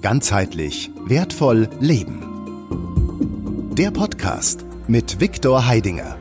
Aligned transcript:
Ganzheitlich 0.00 0.90
wertvoll 1.06 1.68
leben. 1.80 2.22
Der 3.76 3.90
Podcast 3.90 4.64
mit 4.86 5.20
Viktor 5.20 5.66
Heidinger. 5.66 6.17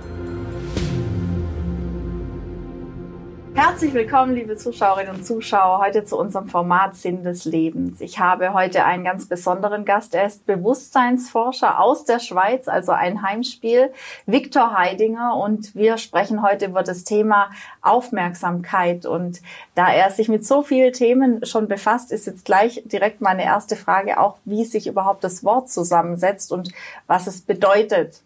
Herzlich 3.77 3.93
willkommen, 3.93 4.33
liebe 4.33 4.57
Zuschauerinnen 4.57 5.17
und 5.17 5.23
Zuschauer, 5.23 5.77
heute 5.77 6.03
zu 6.03 6.17
unserem 6.17 6.47
Format 6.47 6.95
Sinn 6.95 7.23
des 7.23 7.45
Lebens. 7.45 8.01
Ich 8.01 8.17
habe 8.17 8.53
heute 8.53 8.83
einen 8.85 9.03
ganz 9.03 9.27
besonderen 9.27 9.85
Gast. 9.85 10.15
Er 10.15 10.25
ist 10.25 10.47
Bewusstseinsforscher 10.47 11.79
aus 11.79 12.03
der 12.03 12.17
Schweiz, 12.17 12.67
also 12.67 12.91
ein 12.91 13.21
Heimspiel, 13.21 13.93
Viktor 14.25 14.73
Heidinger. 14.75 15.35
Und 15.35 15.75
wir 15.75 15.99
sprechen 15.99 16.41
heute 16.41 16.65
über 16.65 16.81
das 16.81 17.03
Thema 17.03 17.51
Aufmerksamkeit. 17.83 19.05
Und 19.05 19.43
da 19.75 19.93
er 19.93 20.09
sich 20.09 20.27
mit 20.27 20.43
so 20.43 20.63
vielen 20.63 20.91
Themen 20.91 21.45
schon 21.45 21.67
befasst, 21.67 22.11
ist 22.11 22.25
jetzt 22.25 22.45
gleich 22.45 22.81
direkt 22.85 23.21
meine 23.21 23.43
erste 23.43 23.75
Frage 23.75 24.19
auch, 24.19 24.39
wie 24.43 24.65
sich 24.65 24.87
überhaupt 24.87 25.23
das 25.23 25.43
Wort 25.43 25.69
zusammensetzt 25.69 26.51
und 26.51 26.71
was 27.05 27.27
es 27.27 27.41
bedeutet. 27.41 28.23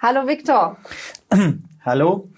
Hallo 0.00 0.28
Viktor. 0.28 0.76
Hallo. 1.84 2.28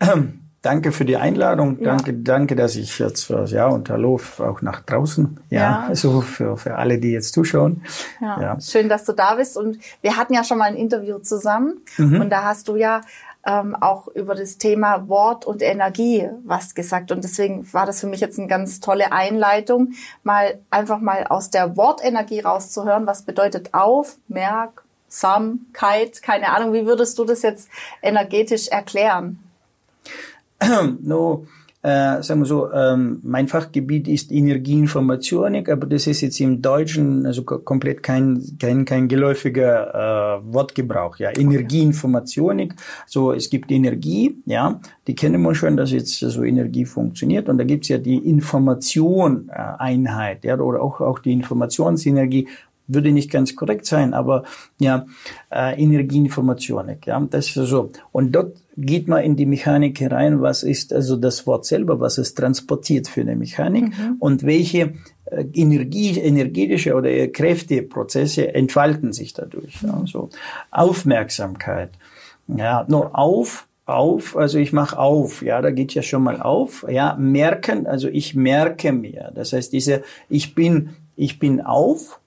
Danke 0.64 0.90
für 0.92 1.04
die 1.04 1.18
Einladung. 1.18 1.78
Ja. 1.78 1.90
Danke, 1.90 2.14
danke, 2.14 2.56
dass 2.56 2.74
ich 2.74 2.98
jetzt, 2.98 3.28
ja, 3.28 3.66
und 3.66 3.90
hallo 3.90 4.18
auch 4.38 4.62
nach 4.62 4.80
draußen. 4.80 5.38
Ja, 5.50 5.88
ja. 5.88 5.90
so 5.94 6.22
für, 6.22 6.56
für 6.56 6.76
alle, 6.76 6.98
die 6.98 7.12
jetzt 7.12 7.34
zuschauen. 7.34 7.82
Ja. 8.18 8.40
ja. 8.40 8.58
Schön, 8.58 8.88
dass 8.88 9.04
du 9.04 9.12
da 9.12 9.34
bist. 9.34 9.58
Und 9.58 9.76
wir 10.00 10.16
hatten 10.16 10.32
ja 10.32 10.42
schon 10.42 10.56
mal 10.56 10.64
ein 10.64 10.76
Interview 10.76 11.18
zusammen. 11.18 11.82
Mhm. 11.98 12.22
Und 12.22 12.30
da 12.30 12.44
hast 12.44 12.68
du 12.68 12.76
ja 12.76 13.02
ähm, 13.44 13.76
auch 13.78 14.08
über 14.08 14.34
das 14.34 14.56
Thema 14.56 15.06
Wort 15.06 15.44
und 15.44 15.60
Energie 15.60 16.30
was 16.44 16.74
gesagt. 16.74 17.12
Und 17.12 17.24
deswegen 17.24 17.70
war 17.74 17.84
das 17.84 18.00
für 18.00 18.06
mich 18.06 18.20
jetzt 18.20 18.38
eine 18.38 18.48
ganz 18.48 18.80
tolle 18.80 19.12
Einleitung, 19.12 19.92
mal 20.22 20.60
einfach 20.70 20.98
mal 20.98 21.26
aus 21.26 21.50
der 21.50 21.76
Wortenergie 21.76 22.40
rauszuhören. 22.40 23.06
Was 23.06 23.20
bedeutet 23.20 23.74
Aufmerksamkeit? 23.74 26.22
Keine 26.22 26.54
Ahnung, 26.54 26.72
wie 26.72 26.86
würdest 26.86 27.18
du 27.18 27.26
das 27.26 27.42
jetzt 27.42 27.68
energetisch 28.00 28.68
erklären? 28.68 29.40
no, 31.02 31.46
äh, 31.84 32.22
sagen 32.22 32.40
wir 32.40 32.46
so, 32.46 32.72
ähm, 32.72 33.20
mein 33.22 33.46
Fachgebiet 33.46 34.08
ist 34.08 34.32
Energieinformationik, 34.32 35.68
aber 35.68 35.86
das 35.86 36.06
ist 36.06 36.22
jetzt 36.22 36.40
im 36.40 36.62
Deutschen 36.62 37.26
also 37.26 37.42
komplett 37.44 38.02
kein 38.02 38.42
kein 38.58 38.86
kein 38.86 39.06
geläufiger 39.06 40.40
äh, 40.40 40.54
Wortgebrauch. 40.54 41.18
Ja, 41.18 41.30
Energieinformationik. 41.36 42.74
So, 43.06 43.32
es 43.32 43.50
gibt 43.50 43.70
Energie, 43.70 44.34
ja, 44.46 44.80
die 45.06 45.14
kennen 45.14 45.42
wir 45.42 45.54
schon, 45.54 45.76
dass 45.76 45.90
jetzt 45.90 46.18
so 46.18 46.42
Energie 46.42 46.86
funktioniert, 46.86 47.50
und 47.50 47.58
da 47.58 47.64
gibt's 47.64 47.88
ja 47.88 47.98
die 47.98 48.16
Information 48.16 49.50
äh, 49.50 50.38
ja, 50.42 50.58
oder 50.58 50.80
auch 50.80 51.02
auch 51.02 51.18
die 51.18 51.34
Informationsenergie 51.34 52.48
würde 52.86 53.12
nicht 53.12 53.30
ganz 53.30 53.56
korrekt 53.56 53.86
sein, 53.86 54.14
aber 54.14 54.44
ja, 54.78 55.06
äh, 55.50 55.80
Energieinformationik, 55.82 57.06
ja, 57.06 57.20
das 57.30 57.56
ist 57.56 57.68
so. 57.68 57.90
Und 58.12 58.32
dort 58.32 58.56
geht 58.76 59.08
man 59.08 59.22
in 59.22 59.36
die 59.36 59.46
Mechanik 59.46 60.00
herein, 60.00 60.42
was 60.42 60.62
ist 60.62 60.92
also 60.92 61.16
das 61.16 61.46
Wort 61.46 61.64
selber, 61.64 62.00
was 62.00 62.18
es 62.18 62.34
transportiert 62.34 63.08
für 63.08 63.22
eine 63.22 63.36
Mechanik 63.36 63.84
mhm. 63.86 64.16
und 64.18 64.44
welche 64.44 64.94
äh, 65.26 65.44
Energie, 65.54 66.18
energetische 66.18 66.94
oder 66.94 67.28
Kräfteprozesse 67.28 68.54
entfalten 68.54 69.12
sich 69.12 69.32
dadurch. 69.32 69.82
Ja, 69.82 70.02
so 70.06 70.30
Aufmerksamkeit, 70.70 71.90
ja, 72.48 72.84
nur 72.88 73.18
auf 73.18 73.66
auf, 73.86 74.36
also 74.36 74.58
ich 74.58 74.72
mache 74.72 74.98
auf, 74.98 75.42
ja, 75.42 75.60
da 75.60 75.70
geht 75.70 75.94
ja 75.94 76.02
schon 76.02 76.22
mal 76.22 76.40
auf, 76.40 76.86
ja, 76.88 77.16
merken, 77.18 77.86
also 77.86 78.08
ich 78.08 78.34
merke 78.34 78.92
mir, 78.92 79.30
das 79.34 79.52
heißt 79.52 79.72
diese, 79.72 80.02
ich 80.28 80.54
bin, 80.54 80.96
ich 81.16 81.38
bin 81.38 81.60
auf, 81.60 82.20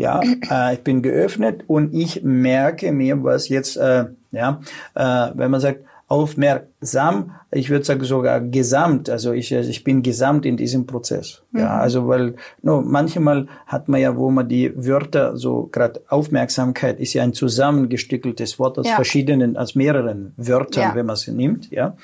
ja, 0.00 0.20
äh, 0.50 0.74
ich 0.74 0.80
bin 0.80 1.02
geöffnet 1.02 1.64
und 1.66 1.94
ich 1.94 2.22
merke 2.22 2.90
mir, 2.90 3.22
was 3.22 3.50
jetzt, 3.50 3.76
äh, 3.76 4.06
ja, 4.32 4.60
äh, 4.94 5.30
wenn 5.34 5.50
man 5.50 5.60
sagt, 5.60 5.84
aufmerksam, 6.08 7.32
ich 7.52 7.70
würde 7.70 7.84
sagen 7.84 8.02
sogar 8.02 8.40
gesamt, 8.40 9.10
also 9.10 9.32
ich, 9.32 9.52
ich 9.52 9.84
bin 9.84 10.02
gesamt 10.02 10.44
in 10.44 10.56
diesem 10.56 10.86
Prozess. 10.86 11.42
Mhm. 11.52 11.60
Ja, 11.60 11.78
also 11.78 12.08
weil 12.08 12.34
no, 12.62 12.80
manchmal 12.80 13.46
hat 13.66 13.88
man 13.88 14.00
ja, 14.00 14.16
wo 14.16 14.30
man 14.30 14.48
die 14.48 14.72
Wörter 14.74 15.36
so 15.36 15.68
gerade 15.70 16.00
Aufmerksamkeit 16.08 16.98
ist 16.98 17.12
ja 17.12 17.22
ein 17.22 17.34
zusammengestückeltes 17.34 18.58
Wort 18.58 18.78
aus 18.78 18.88
ja. 18.88 18.94
verschiedenen, 18.94 19.56
aus 19.56 19.74
mehreren 19.74 20.32
Wörtern, 20.36 20.82
ja. 20.82 20.94
wenn 20.94 21.06
man 21.06 21.16
sie 21.16 21.32
nimmt, 21.32 21.70
ja. 21.70 21.94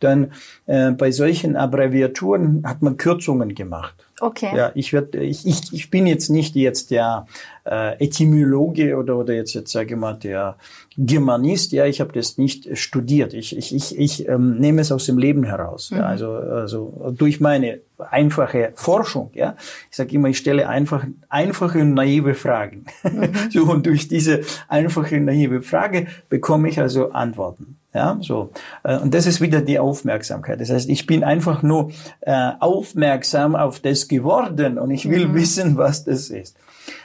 Dann 0.00 0.32
äh, 0.66 0.90
bei 0.90 1.10
solchen 1.12 1.56
Abbreviaturen 1.56 2.64
hat 2.66 2.82
man 2.82 2.96
Kürzungen 2.96 3.54
gemacht. 3.54 4.03
Okay. 4.20 4.56
Ja, 4.56 4.72
ich 4.74 4.92
werd, 4.92 5.14
ich, 5.14 5.46
ich, 5.46 5.72
ich 5.72 5.90
bin 5.90 6.06
jetzt 6.06 6.28
nicht 6.28 6.54
jetzt 6.54 6.90
der 6.90 7.26
äh, 7.64 8.04
Etymologe 8.04 8.96
oder 8.96 9.16
oder 9.16 9.34
jetzt 9.34 9.54
jetzt 9.54 9.72
sage 9.72 9.94
ich 9.94 10.00
mal 10.00 10.14
der 10.14 10.56
Germanist. 10.96 11.72
Ja, 11.72 11.86
ich 11.86 12.00
habe 12.00 12.12
das 12.12 12.38
nicht 12.38 12.76
studiert. 12.78 13.34
Ich 13.34 13.56
ich 13.56 13.74
ich, 13.74 13.98
ich 13.98 14.28
ähm, 14.28 14.58
nehme 14.58 14.80
es 14.80 14.92
aus 14.92 15.06
dem 15.06 15.18
Leben 15.18 15.44
heraus. 15.44 15.90
Mhm. 15.90 15.98
Ja, 15.98 16.06
also 16.06 16.30
also 16.30 17.14
durch 17.16 17.40
meine 17.40 17.80
einfache 17.98 18.72
Forschung. 18.74 19.30
Ja, 19.34 19.56
ich 19.90 19.96
sage 19.96 20.14
immer, 20.14 20.28
ich 20.28 20.38
stelle 20.38 20.68
einfach 20.68 21.04
einfache 21.28 21.80
und 21.80 21.94
naive 21.94 22.34
Fragen. 22.34 22.86
Mhm. 23.02 23.32
so 23.50 23.62
und 23.64 23.86
durch 23.86 24.08
diese 24.08 24.42
einfache 24.68 25.20
naive 25.20 25.62
Frage 25.62 26.06
bekomme 26.28 26.68
ich 26.68 26.80
also 26.80 27.10
Antworten. 27.10 27.78
Ja, 27.94 28.18
so. 28.20 28.50
Äh, 28.82 28.98
und 28.98 29.14
das 29.14 29.26
ist 29.26 29.40
wieder 29.40 29.60
die 29.60 29.78
Aufmerksamkeit. 29.78 30.60
Das 30.60 30.68
heißt, 30.68 30.88
ich 30.88 31.06
bin 31.06 31.22
einfach 31.22 31.62
nur 31.62 31.92
äh, 32.22 32.50
aufmerksam 32.58 33.54
auf 33.54 33.78
das 33.78 34.08
geworden 34.08 34.78
und 34.78 34.90
ich 34.90 35.08
will 35.08 35.28
mhm. 35.28 35.34
wissen, 35.34 35.76
was 35.76 36.02
das 36.02 36.28
ist. 36.28 36.56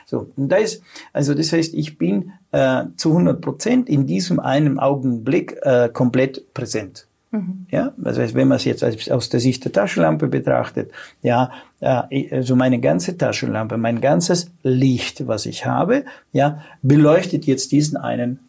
So, 0.09 0.31
und 0.35 0.49
da 0.49 0.55
ist, 0.55 0.81
also 1.13 1.35
das 1.35 1.53
heißt, 1.53 1.75
ich 1.75 1.99
bin 1.99 2.31
äh, 2.51 2.85
zu 2.97 3.09
100 3.09 3.39
Prozent 3.41 3.87
in 3.87 4.07
diesem 4.07 4.39
einen 4.39 4.79
Augenblick 4.79 5.55
äh, 5.61 5.87
komplett 5.93 6.51
präsent. 6.55 7.05
Mhm. 7.29 7.67
Ja, 7.69 7.93
das 7.95 8.17
heißt, 8.17 8.33
wenn 8.33 8.47
man 8.47 8.55
es 8.55 8.63
jetzt 8.63 8.83
aus 9.11 9.29
der 9.29 9.39
Sicht 9.39 9.63
der 9.65 9.71
Taschenlampe 9.71 10.25
betrachtet, 10.27 10.89
ja, 11.21 11.51
äh, 11.79 12.35
also 12.35 12.55
meine 12.55 12.79
ganze 12.79 13.17
Taschenlampe, 13.19 13.77
mein 13.77 14.01
ganzes 14.01 14.49
Licht, 14.63 15.27
was 15.27 15.45
ich 15.45 15.67
habe, 15.67 16.05
ja, 16.31 16.63
beleuchtet 16.81 17.45
jetzt 17.45 17.71
diesen 17.71 17.95
einen 17.95 18.39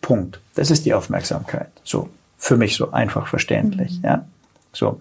Punkt. 0.00 0.40
Das 0.54 0.70
ist 0.70 0.86
die 0.86 0.94
Aufmerksamkeit. 0.94 1.68
So, 1.84 2.08
für 2.38 2.56
mich 2.56 2.74
so 2.76 2.90
einfach 2.90 3.26
verständlich, 3.26 3.98
mhm. 3.98 4.04
ja. 4.04 4.24
So. 4.72 4.98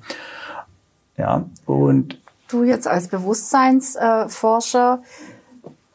Ja, 1.17 1.45
und. 1.65 2.17
Du 2.49 2.65
jetzt 2.65 2.85
als 2.85 3.07
Bewusstseinsforscher, 3.07 5.01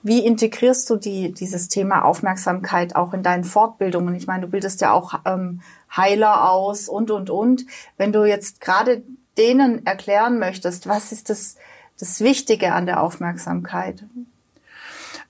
wie 0.07 0.25
integrierst 0.25 0.89
du 0.89 0.97
die, 0.97 1.33
dieses 1.33 1.69
Thema 1.69 2.05
Aufmerksamkeit 2.05 2.95
auch 2.95 3.13
in 3.13 3.25
deinen 3.25 3.43
Fortbildungen? 3.43 4.15
Ich 4.15 4.29
meine, 4.29 4.43
du 4.43 4.49
bildest 4.49 4.81
ja 4.81 4.93
auch 4.93 5.21
ähm, 5.25 5.63
Heiler 5.95 6.49
aus 6.49 6.89
und, 6.89 7.11
und, 7.11 7.29
und. 7.29 7.65
Wenn 7.97 8.13
du 8.13 8.25
jetzt 8.25 8.61
gerade 8.61 9.03
denen 9.37 9.85
erklären 9.85 10.39
möchtest, 10.39 10.87
was 10.87 11.11
ist 11.11 11.29
das, 11.29 11.57
das 11.99 12.21
Wichtige 12.21 12.73
an 12.73 12.87
der 12.87 13.03
Aufmerksamkeit? 13.03 14.05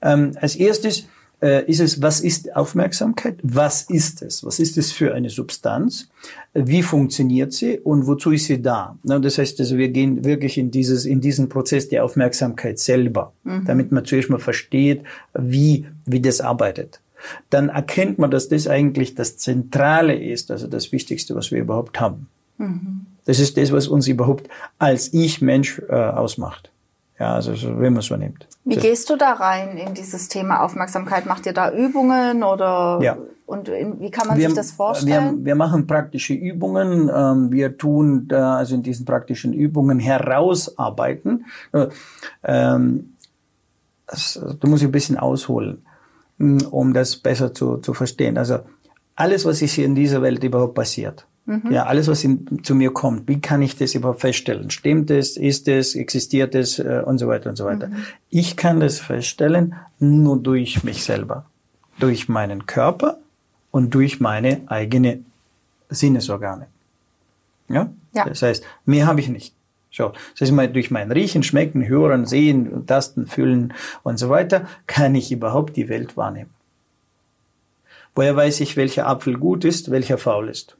Ähm, 0.02 0.36
als 0.38 0.56
erstes 0.56 1.08
ist 1.40 1.80
es, 1.80 2.00
was 2.00 2.20
ist 2.20 2.56
Aufmerksamkeit? 2.56 3.38
Was 3.42 3.82
ist 3.82 4.22
es? 4.22 4.42
Was 4.42 4.58
ist 4.58 4.78
es 4.78 4.92
für 4.92 5.14
eine 5.14 5.28
Substanz? 5.28 6.08
Wie 6.54 6.82
funktioniert 6.82 7.52
sie 7.52 7.78
und 7.78 8.06
wozu 8.06 8.30
ist 8.32 8.46
sie 8.46 8.62
da? 8.62 8.98
Das 9.02 9.36
heißt, 9.36 9.60
also 9.60 9.76
wir 9.76 9.90
gehen 9.90 10.24
wirklich 10.24 10.56
in 10.56 10.70
dieses, 10.70 11.04
in 11.04 11.20
diesen 11.20 11.50
Prozess 11.50 11.88
der 11.88 12.04
Aufmerksamkeit 12.04 12.78
selber, 12.78 13.34
mhm. 13.44 13.66
damit 13.66 13.92
man 13.92 14.06
zuerst 14.06 14.30
mal 14.30 14.38
versteht, 14.38 15.02
wie, 15.34 15.86
wie 16.06 16.20
das 16.20 16.40
arbeitet. 16.40 17.00
Dann 17.50 17.68
erkennt 17.68 18.18
man, 18.18 18.30
dass 18.30 18.48
das 18.48 18.66
eigentlich 18.66 19.14
das 19.14 19.36
Zentrale 19.36 20.14
ist, 20.14 20.50
also 20.50 20.66
das 20.66 20.92
Wichtigste, 20.92 21.34
was 21.34 21.50
wir 21.50 21.60
überhaupt 21.60 22.00
haben. 22.00 22.28
Mhm. 22.58 23.06
Das 23.26 23.40
ist 23.40 23.56
das, 23.56 23.72
was 23.72 23.88
uns 23.88 24.08
überhaupt 24.08 24.48
als 24.78 25.12
Ich-Mensch 25.12 25.82
äh, 25.88 25.92
ausmacht. 25.92 26.70
Ja, 27.18 27.34
also 27.34 27.52
wenn 27.52 27.94
man 27.94 28.00
es 28.00 28.06
so 28.06 28.16
nimmt. 28.16 28.46
Wie 28.64 28.76
gehst 28.76 29.08
du 29.08 29.16
da 29.16 29.32
rein 29.32 29.78
in 29.78 29.94
dieses 29.94 30.28
Thema 30.28 30.62
Aufmerksamkeit? 30.62 31.24
Macht 31.24 31.46
ihr 31.46 31.54
da 31.54 31.72
Übungen 31.72 32.42
oder 32.42 32.98
ja. 33.00 33.16
und 33.46 33.68
in, 33.68 34.00
wie 34.00 34.10
kann 34.10 34.28
man 34.28 34.36
wir, 34.36 34.48
sich 34.48 34.56
das 34.56 34.72
vorstellen? 34.72 35.38
Wir, 35.38 35.44
wir 35.46 35.54
machen 35.54 35.86
praktische 35.86 36.34
Übungen. 36.34 37.10
Ähm, 37.14 37.50
wir 37.50 37.78
tun 37.78 38.28
da 38.28 38.56
also 38.56 38.74
in 38.74 38.82
diesen 38.82 39.06
praktischen 39.06 39.54
Übungen 39.54 39.98
herausarbeiten. 39.98 41.46
Äh, 41.72 41.86
ähm, 42.44 43.14
das, 44.06 44.38
du 44.60 44.68
musst 44.68 44.84
ein 44.84 44.92
bisschen 44.92 45.16
ausholen, 45.16 45.86
hm, 46.38 46.66
um 46.70 46.92
das 46.92 47.16
besser 47.16 47.54
zu, 47.54 47.78
zu 47.78 47.94
verstehen. 47.94 48.36
Also 48.36 48.58
alles, 49.14 49.46
was 49.46 49.62
ist 49.62 49.72
hier 49.72 49.86
in 49.86 49.94
dieser 49.94 50.20
Welt 50.20 50.44
überhaupt 50.44 50.74
passiert, 50.74 51.26
Mhm. 51.46 51.70
Ja, 51.70 51.86
alles, 51.86 52.08
was 52.08 52.24
in, 52.24 52.62
zu 52.64 52.74
mir 52.74 52.92
kommt, 52.92 53.28
wie 53.28 53.40
kann 53.40 53.62
ich 53.62 53.76
das 53.76 53.94
überhaupt 53.94 54.20
feststellen? 54.20 54.70
Stimmt 54.70 55.10
es, 55.10 55.36
ist 55.36 55.68
es, 55.68 55.94
existiert 55.94 56.54
es 56.56 56.80
äh, 56.80 57.02
und 57.04 57.18
so 57.18 57.28
weiter 57.28 57.50
und 57.50 57.56
so 57.56 57.64
weiter. 57.64 57.86
Mhm. 57.86 58.04
Ich 58.30 58.56
kann 58.56 58.80
das 58.80 58.98
feststellen 58.98 59.76
nur 60.00 60.38
durch 60.38 60.82
mich 60.82 61.04
selber, 61.04 61.46
durch 62.00 62.28
meinen 62.28 62.66
Körper 62.66 63.18
und 63.70 63.94
durch 63.94 64.18
meine 64.18 64.62
eigene 64.66 65.20
Sinnesorgane. 65.88 66.66
Ja? 67.68 67.90
ja. 68.12 68.24
Das 68.24 68.42
heißt, 68.42 68.64
mehr 68.84 69.06
habe 69.06 69.20
ich 69.20 69.28
nicht. 69.28 69.54
So, 69.92 70.12
das 70.38 70.50
heißt, 70.50 70.74
durch 70.74 70.90
mein 70.90 71.12
Riechen, 71.12 71.44
Schmecken, 71.44 71.86
Hören, 71.86 72.26
Sehen, 72.26 72.86
Tasten, 72.86 73.26
Fühlen 73.26 73.72
und 74.02 74.18
so 74.18 74.28
weiter, 74.28 74.66
kann 74.88 75.14
ich 75.14 75.30
überhaupt 75.30 75.76
die 75.76 75.88
Welt 75.88 76.16
wahrnehmen. 76.16 76.50
Woher 78.16 78.34
weiß 78.34 78.60
ich, 78.60 78.76
welcher 78.76 79.06
Apfel 79.06 79.38
gut 79.38 79.64
ist, 79.64 79.90
welcher 79.90 80.18
faul 80.18 80.48
ist? 80.48 80.76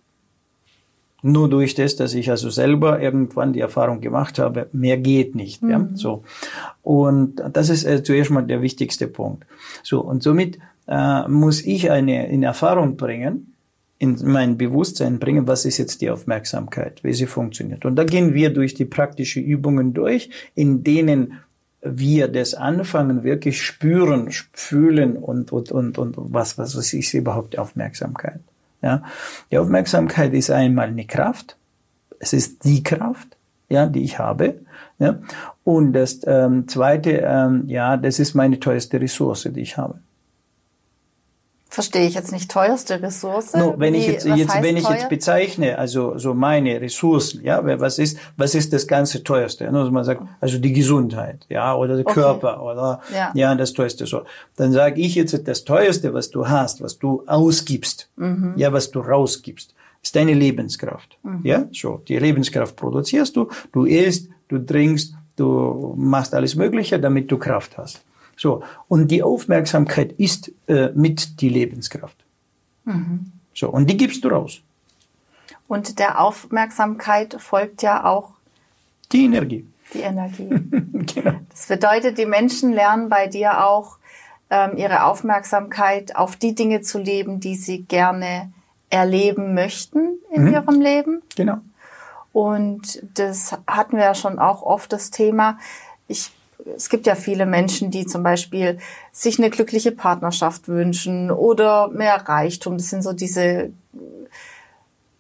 Nur 1.22 1.48
durch 1.48 1.74
das, 1.74 1.96
dass 1.96 2.14
ich 2.14 2.30
also 2.30 2.50
selber 2.50 3.00
irgendwann 3.00 3.52
die 3.52 3.60
Erfahrung 3.60 4.00
gemacht 4.00 4.38
habe, 4.38 4.68
mehr 4.72 4.98
geht 4.98 5.34
nicht. 5.34 5.62
Mhm. 5.62 5.70
Ja, 5.70 5.88
so. 5.94 6.24
Und 6.82 7.42
das 7.52 7.68
ist 7.68 7.84
äh, 7.84 8.02
zuerst 8.02 8.30
mal 8.30 8.42
der 8.42 8.62
wichtigste 8.62 9.08
Punkt. 9.08 9.44
So, 9.82 10.00
und 10.00 10.22
somit 10.22 10.58
äh, 10.86 11.26
muss 11.28 11.64
ich 11.64 11.90
eine 11.90 12.28
in 12.28 12.42
Erfahrung 12.42 12.96
bringen, 12.96 13.54
in 13.98 14.18
mein 14.24 14.58
Bewusstsein 14.58 15.18
bringen, 15.18 15.46
was 15.48 15.64
ist 15.64 15.78
jetzt 15.78 16.02
die 16.02 16.10
Aufmerksamkeit, 16.10 17.02
wie 17.02 17.14
sie 17.14 17.26
funktioniert. 17.26 17.86
Und 17.86 17.96
da 17.96 18.04
gehen 18.04 18.34
wir 18.34 18.50
durch 18.50 18.74
die 18.74 18.84
praktischen 18.84 19.42
Übungen 19.42 19.94
durch, 19.94 20.28
in 20.54 20.84
denen 20.84 21.40
wir 21.82 22.28
das 22.28 22.54
anfangen, 22.54 23.22
wirklich 23.22 23.62
spüren, 23.62 24.30
fühlen 24.52 25.16
und, 25.16 25.52
und, 25.52 25.72
und, 25.72 25.98
und 25.98 26.14
was, 26.18 26.58
was, 26.58 26.76
was 26.76 26.92
ist 26.92 27.14
überhaupt 27.14 27.58
Aufmerksamkeit. 27.58 28.40
Ja? 28.86 29.02
Die 29.50 29.58
Aufmerksamkeit 29.58 30.32
ist 30.32 30.50
einmal 30.50 30.88
eine 30.88 31.06
Kraft. 31.06 31.56
Es 32.20 32.32
ist 32.32 32.64
die 32.64 32.84
Kraft, 32.84 33.36
ja, 33.68 33.86
die 33.86 34.04
ich 34.04 34.18
habe. 34.20 34.60
Ja? 35.00 35.18
Und 35.64 35.92
das 35.92 36.20
ähm, 36.24 36.68
zweite, 36.68 37.22
ähm, 37.24 37.64
ja, 37.66 37.96
das 37.96 38.20
ist 38.20 38.34
meine 38.34 38.60
teuerste 38.60 39.00
Ressource, 39.00 39.48
die 39.52 39.60
ich 39.60 39.76
habe. 39.76 39.98
Verstehe 41.76 42.06
ich 42.06 42.14
jetzt 42.14 42.32
nicht 42.32 42.50
teuerste 42.50 43.02
Ressource? 43.02 43.52
No, 43.52 43.74
wenn 43.76 43.92
Wie, 43.92 43.98
ich 43.98 44.06
jetzt, 44.06 44.24
jetzt 44.24 44.62
wenn 44.62 44.78
ich 44.78 44.88
jetzt 44.88 45.10
bezeichne, 45.10 45.76
also 45.76 46.16
so 46.16 46.32
meine 46.32 46.80
Ressourcen, 46.80 47.44
ja, 47.44 47.60
was 47.78 47.98
ist 47.98 48.16
was 48.38 48.54
ist 48.54 48.72
das 48.72 48.86
ganze 48.86 49.22
teuerste? 49.22 49.68
Also 49.68 49.90
man 49.90 50.02
sagt, 50.02 50.22
also 50.40 50.56
die 50.56 50.72
Gesundheit, 50.72 51.44
ja, 51.50 51.74
oder 51.74 51.96
der 51.96 52.06
okay. 52.06 52.14
Körper 52.14 52.62
oder 52.62 53.02
ja. 53.12 53.30
ja, 53.34 53.54
das 53.54 53.74
teuerste 53.74 54.06
so. 54.06 54.22
Dann 54.56 54.72
sage 54.72 55.02
ich 55.02 55.16
jetzt 55.16 55.38
das 55.46 55.64
teuerste, 55.64 56.14
was 56.14 56.30
du 56.30 56.48
hast, 56.48 56.80
was 56.80 56.98
du 56.98 57.24
ausgibst, 57.26 58.08
mhm. 58.16 58.54
ja, 58.56 58.72
was 58.72 58.90
du 58.90 59.00
rausgibst, 59.00 59.74
ist 60.02 60.16
deine 60.16 60.32
Lebenskraft. 60.32 61.18
Mhm. 61.24 61.40
Ja, 61.44 61.66
so 61.74 62.00
die 62.08 62.18
Lebenskraft 62.18 62.74
produzierst 62.74 63.36
du, 63.36 63.50
du 63.72 63.84
isst, 63.84 64.30
du 64.48 64.60
trinkst, 64.60 65.12
du 65.36 65.92
machst 65.98 66.32
alles 66.32 66.54
Mögliche, 66.54 66.98
damit 66.98 67.30
du 67.30 67.36
Kraft 67.36 67.76
hast. 67.76 68.00
So. 68.36 68.62
Und 68.88 69.10
die 69.10 69.22
Aufmerksamkeit 69.22 70.12
ist 70.12 70.52
äh, 70.68 70.90
mit 70.94 71.40
die 71.40 71.48
Lebenskraft. 71.48 72.16
Mhm. 72.84 73.32
So. 73.54 73.68
Und 73.70 73.88
die 73.88 73.96
gibst 73.96 74.24
du 74.24 74.28
raus. 74.28 74.60
Und 75.68 75.98
der 75.98 76.20
Aufmerksamkeit 76.20 77.36
folgt 77.40 77.82
ja 77.82 78.04
auch 78.04 78.32
die 79.12 79.24
Energie. 79.24 79.66
Die 79.94 80.00
Energie. 80.00 80.48
genau. 80.50 81.40
Das 81.50 81.66
bedeutet, 81.66 82.18
die 82.18 82.26
Menschen 82.26 82.72
lernen 82.72 83.08
bei 83.08 83.26
dir 83.26 83.64
auch, 83.64 83.98
ähm, 84.50 84.76
ihre 84.76 85.04
Aufmerksamkeit 85.04 86.14
auf 86.14 86.36
die 86.36 86.54
Dinge 86.54 86.80
zu 86.82 86.98
leben, 86.98 87.40
die 87.40 87.56
sie 87.56 87.82
gerne 87.82 88.52
erleben 88.90 89.54
möchten 89.54 90.18
in 90.32 90.44
mhm. 90.44 90.52
ihrem 90.52 90.80
Leben. 90.80 91.22
Genau. 91.34 91.58
Und 92.32 93.02
das 93.14 93.56
hatten 93.66 93.96
wir 93.96 94.04
ja 94.04 94.14
schon 94.14 94.38
auch 94.38 94.62
oft 94.62 94.92
das 94.92 95.10
Thema. 95.10 95.58
Ich 96.06 96.30
es 96.74 96.88
gibt 96.88 97.06
ja 97.06 97.14
viele 97.14 97.46
Menschen, 97.46 97.90
die 97.90 98.06
zum 98.06 98.22
Beispiel 98.22 98.78
sich 99.12 99.38
eine 99.38 99.50
glückliche 99.50 99.92
Partnerschaft 99.92 100.68
wünschen 100.68 101.30
oder 101.30 101.88
mehr 101.88 102.16
Reichtum. 102.16 102.76
Das 102.78 102.90
sind 102.90 103.02
so 103.02 103.12
diese 103.12 103.70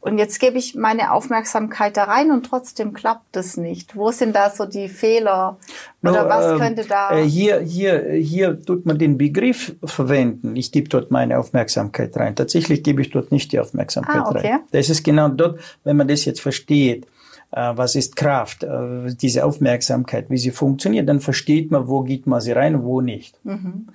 und 0.06 0.18
jetzt 0.18 0.38
gebe 0.38 0.56
ich 0.56 0.76
meine 0.76 1.10
Aufmerksamkeit 1.10 1.96
da 1.96 2.04
rein 2.04 2.30
und 2.30 2.46
trotzdem 2.46 2.92
klappt 2.92 3.36
es 3.36 3.56
nicht. 3.56 3.96
Wo 3.96 4.12
sind 4.12 4.36
da 4.36 4.50
so 4.50 4.64
die 4.64 4.88
Fehler? 4.88 5.56
Oder 6.00 6.22
no, 6.22 6.28
was 6.28 6.52
ähm, 6.52 6.58
könnte 6.60 6.84
da? 6.84 7.10
Äh, 7.10 7.24
hier, 7.24 7.58
hier, 7.58 8.12
hier 8.12 8.64
tut 8.64 8.86
man 8.86 8.98
den 8.98 9.18
Begriff 9.18 9.74
verwenden. 9.82 10.54
Ich 10.54 10.70
gebe 10.70 10.88
dort 10.88 11.10
meine 11.10 11.40
Aufmerksamkeit 11.40 12.16
rein. 12.16 12.36
Tatsächlich 12.36 12.84
gebe 12.84 13.02
ich 13.02 13.10
dort 13.10 13.32
nicht 13.32 13.50
die 13.50 13.58
Aufmerksamkeit 13.58 14.22
ah, 14.22 14.30
okay. 14.30 14.48
rein. 14.52 14.60
Das 14.70 14.90
ist 14.90 15.02
genau 15.02 15.26
dort, 15.28 15.58
wenn 15.82 15.96
man 15.96 16.06
das 16.06 16.24
jetzt 16.24 16.40
versteht 16.40 17.04
was 17.56 17.94
ist 17.94 18.16
Kraft, 18.16 18.62
äh, 18.64 19.14
diese 19.14 19.44
Aufmerksamkeit, 19.44 20.28
wie 20.28 20.38
sie 20.38 20.50
funktioniert, 20.50 21.08
dann 21.08 21.20
versteht 21.20 21.70
man, 21.70 21.88
wo 21.88 22.02
geht 22.02 22.26
man 22.26 22.40
sie 22.40 22.52
rein, 22.52 22.82
wo 22.82 23.00
nicht. 23.00 23.38
Mhm. 23.44 23.88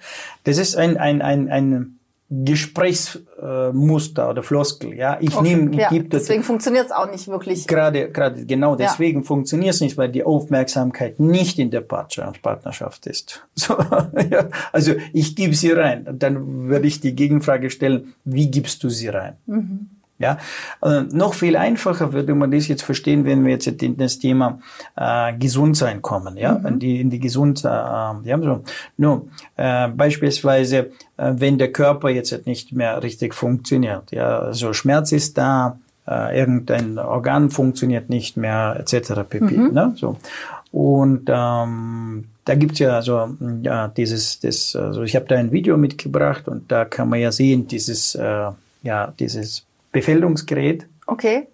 Das 0.44 0.58
ist 0.58 0.76
ein, 0.76 0.98
ein, 0.98 1.22
ein, 1.22 1.50
ein 1.50 2.00
Gesprächsmuster 2.34 4.30
oder 4.30 4.42
Floskel. 4.42 4.94
Ja, 4.94 5.18
ich 5.20 5.36
okay, 5.36 5.50
nehme, 5.50 5.72
ich 5.72 5.78
ja, 5.80 5.90
gebe 5.90 6.08
deswegen 6.08 6.44
funktioniert 6.44 6.86
es 6.86 6.92
auch 6.94 7.12
nicht 7.12 7.28
wirklich. 7.28 7.68
Gerade, 7.68 8.10
gerade 8.10 8.46
genau 8.46 8.78
deswegen 8.78 9.20
ja. 9.20 9.26
funktioniert 9.26 9.74
es 9.76 9.82
nicht, 9.82 9.98
weil 9.98 10.10
die 10.10 10.24
Aufmerksamkeit 10.24 11.20
nicht 11.20 11.60
in 11.60 11.72
der 11.72 11.82
Partnerschaft 11.82 13.06
ist. 13.06 13.46
So, 13.56 13.78
ja, 13.78 14.48
also 14.72 14.94
ich 15.12 15.36
gebe 15.36 15.54
sie 15.54 15.72
rein. 15.72 16.08
Dann 16.18 16.70
würde 16.70 16.88
ich 16.88 17.02
die 17.02 17.14
Gegenfrage 17.16 17.70
stellen: 17.70 18.14
Wie 18.24 18.50
gibst 18.50 18.82
du 18.84 18.90
sie 18.90 19.10
rein? 19.10 19.36
Mhm. 19.46 19.90
Ja, 20.22 20.38
äh, 20.82 21.02
noch 21.12 21.34
viel 21.34 21.56
einfacher 21.56 22.14
würde 22.14 22.36
man 22.36 22.52
das 22.52 22.68
jetzt 22.68 22.84
verstehen, 22.84 23.26
wenn 23.26 23.44
wir 23.44 23.52
jetzt 23.52 23.68
in 23.68 23.98
das 23.98 24.20
Thema 24.20 24.60
äh, 24.96 25.34
Gesundsein 25.38 26.02
kommen, 26.02 26.38
ja, 26.38 26.54
mhm. 26.54 26.68
in 26.68 26.80
die 26.80 27.02
in 27.02 27.10
die 27.10 27.20
gesund, 27.20 27.64
äh, 27.64 27.68
ja, 27.68 28.40
so. 28.40 28.64
Nur 28.98 29.28
äh, 29.58 29.88
beispielsweise, 29.88 30.92
äh, 31.18 31.34
wenn 31.36 31.58
der 31.58 31.72
Körper 31.72 32.10
jetzt 32.10 32.46
nicht 32.46 32.74
mehr 32.74 33.02
richtig 33.04 33.34
funktioniert, 33.34 34.12
ja, 34.12 34.40
also 34.40 34.74
Schmerz 34.74 35.12
ist 35.12 35.38
da, 35.38 35.78
äh, 36.08 36.40
irgendein 36.40 36.98
Organ 36.98 37.50
funktioniert 37.50 38.10
nicht 38.10 38.38
mehr, 38.38 38.78
etc. 38.80 39.22
pp. 39.28 39.54
Mhm. 39.54 39.74
Ne, 39.74 39.94
so 39.96 40.18
und 40.72 41.24
ähm, 41.28 42.26
da 42.46 42.56
gibt's 42.56 42.80
ja 42.80 43.02
so 43.02 43.36
ja 43.62 43.90
dieses 43.90 44.40
das 44.40 44.76
also 44.76 45.04
ich 45.04 45.16
habe 45.16 45.26
da 45.26 45.36
ein 45.36 45.52
Video 45.52 45.78
mitgebracht 45.78 46.48
und 46.48 46.72
da 46.72 46.86
kann 46.86 47.10
man 47.10 47.20
ja 47.20 47.32
sehen 47.32 47.68
dieses 47.68 48.16
äh, 48.16 48.52
ja 48.84 49.14
dieses 49.20 49.66
Befäldungsgerät. 49.92 50.88
Okay. 51.08 51.48